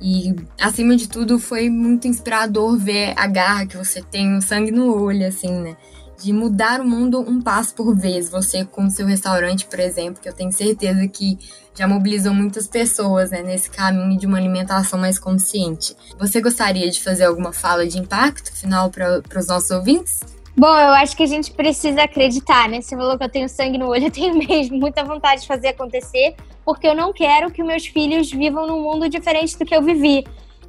E, 0.02 0.34
acima 0.60 0.96
de 0.96 1.08
tudo, 1.08 1.38
foi 1.38 1.70
muito 1.70 2.08
inspirador 2.08 2.76
ver 2.76 3.14
a 3.16 3.26
garra 3.28 3.66
que 3.66 3.76
você 3.76 4.02
tem, 4.02 4.36
o 4.36 4.42
sangue 4.42 4.72
no 4.72 4.92
olho, 5.00 5.26
assim, 5.26 5.52
né? 5.60 5.76
de 6.22 6.32
mudar 6.32 6.80
o 6.80 6.84
mundo 6.84 7.20
um 7.20 7.40
passo 7.40 7.74
por 7.74 7.96
vez. 7.96 8.28
Você 8.28 8.64
com 8.64 8.88
seu 8.88 9.06
restaurante, 9.06 9.66
por 9.66 9.80
exemplo, 9.80 10.22
que 10.22 10.28
eu 10.28 10.32
tenho 10.32 10.52
certeza 10.52 11.06
que 11.08 11.38
já 11.74 11.88
mobilizou 11.88 12.32
muitas 12.32 12.68
pessoas 12.68 13.30
né, 13.30 13.42
nesse 13.42 13.68
caminho 13.70 14.18
de 14.18 14.26
uma 14.26 14.38
alimentação 14.38 14.98
mais 14.98 15.18
consciente. 15.18 15.96
Você 16.18 16.40
gostaria 16.40 16.90
de 16.90 17.02
fazer 17.02 17.24
alguma 17.24 17.52
fala 17.52 17.86
de 17.86 17.98
impacto 17.98 18.52
final 18.52 18.90
para 18.90 19.22
os 19.36 19.46
nossos 19.48 19.70
ouvintes? 19.70 20.20
Bom, 20.56 20.68
eu 20.68 20.92
acho 20.92 21.16
que 21.16 21.22
a 21.22 21.26
gente 21.26 21.50
precisa 21.52 22.02
acreditar, 22.02 22.68
né? 22.68 22.80
Você 22.80 22.96
falou 22.96 23.16
que 23.16 23.24
eu 23.24 23.28
tenho 23.28 23.48
sangue 23.48 23.78
no 23.78 23.88
olho, 23.88 24.04
eu 24.06 24.10
tenho 24.10 24.34
mesmo 24.34 24.78
muita 24.78 25.04
vontade 25.04 25.42
de 25.42 25.46
fazer 25.46 25.68
acontecer, 25.68 26.34
porque 26.64 26.86
eu 26.86 26.94
não 26.94 27.12
quero 27.12 27.50
que 27.50 27.62
meus 27.62 27.86
filhos 27.86 28.30
vivam 28.30 28.66
num 28.66 28.82
mundo 28.82 29.08
diferente 29.08 29.58
do 29.58 29.64
que 29.64 29.74
eu 29.74 29.82
vivi. 29.82 30.24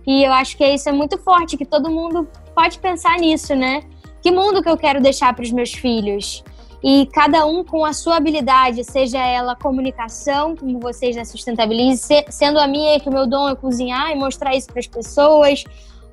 E 0.06 0.24
eu 0.24 0.34
acho 0.34 0.58
que 0.58 0.65
isso 0.65 0.89
é 0.89 0.91
muito 0.91 1.17
forte, 1.17 1.58
que 1.58 1.65
todo 1.65 1.89
mundo 1.89 2.28
pode 2.54 2.80
pensar 2.80 3.17
nisso, 3.17 3.56
né? 3.56 3.84
que 4.24 4.32
mundo 4.32 4.63
que 4.63 4.69
eu 4.69 4.78
quero 4.78 5.02
deixar 5.02 5.36
para 5.36 5.43
os 5.43 5.52
meus 5.52 5.74
filhos? 5.74 6.41
E 6.82 7.06
cada 7.08 7.46
um 7.46 7.63
com 7.63 7.84
a 7.84 7.91
sua 7.91 8.15
habilidade, 8.15 8.84
seja 8.84 9.19
ela 9.19 9.56
comunicação, 9.56 10.56
como 10.56 10.80
vocês 10.80 11.15
na 11.15 11.26
Sustentabilize, 11.26 12.26
sendo 12.30 12.58
a 12.58 12.65
minha 12.65 13.00
que 13.02 13.10
o 13.10 13.13
meu 13.13 13.28
dom 13.28 13.50
é 13.50 13.56
cozinhar 13.56 14.12
e 14.12 14.15
mostrar 14.15 14.56
isso 14.56 14.67
para 14.67 14.80
as 14.80 14.88
pessoas, 14.88 15.63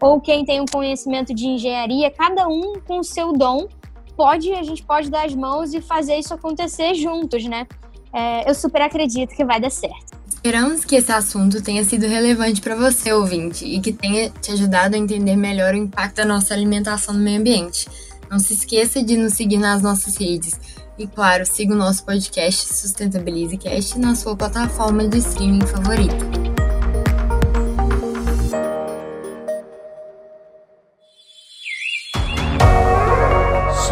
ou 0.00 0.20
quem 0.20 0.44
tem 0.44 0.60
um 0.60 0.66
conhecimento 0.66 1.34
de 1.34 1.46
engenharia, 1.46 2.10
cada 2.10 2.48
um 2.48 2.80
com 2.86 3.00
o 3.00 3.04
seu 3.04 3.32
dom, 3.32 3.68
pode, 4.16 4.52
a 4.52 4.62
gente 4.62 4.82
pode 4.82 5.10
dar 5.10 5.26
as 5.26 5.34
mãos 5.34 5.74
e 5.74 5.80
fazer 5.80 6.16
isso 6.16 6.34
acontecer 6.34 6.94
juntos, 6.94 7.44
né? 7.44 7.66
É, 8.12 8.48
eu 8.48 8.54
super 8.54 8.82
acredito 8.82 9.34
que 9.34 9.44
vai 9.44 9.60
dar 9.60 9.70
certo. 9.70 10.18
Esperamos 10.28 10.84
que 10.84 10.96
esse 10.96 11.12
assunto 11.12 11.62
tenha 11.62 11.84
sido 11.84 12.06
relevante 12.06 12.62
para 12.62 12.74
você, 12.74 13.12
ouvinte, 13.12 13.64
e 13.64 13.78
que 13.78 13.92
tenha 13.92 14.30
te 14.30 14.50
ajudado 14.52 14.94
a 14.94 14.98
entender 14.98 15.36
melhor 15.36 15.74
o 15.74 15.76
impacto 15.76 16.16
da 16.16 16.24
nossa 16.24 16.54
alimentação 16.54 17.14
no 17.14 17.20
meio 17.20 17.40
ambiente. 17.40 17.86
Não 18.30 18.38
se 18.38 18.54
esqueça 18.54 19.02
de 19.02 19.16
nos 19.16 19.34
seguir 19.34 19.58
nas 19.58 19.82
nossas 19.82 20.16
redes. 20.16 20.58
E 20.98 21.06
claro, 21.06 21.44
siga 21.44 21.74
o 21.74 21.76
nosso 21.76 22.04
podcast 22.04 22.74
Sustentabilize 22.74 23.56
Cast 23.58 23.98
na 23.98 24.14
sua 24.14 24.36
plataforma 24.36 25.06
de 25.08 25.18
streaming 25.18 25.66
favorita. 25.66 26.49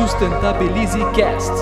Sustentabilize 0.09 1.05
Cast. 1.13 1.53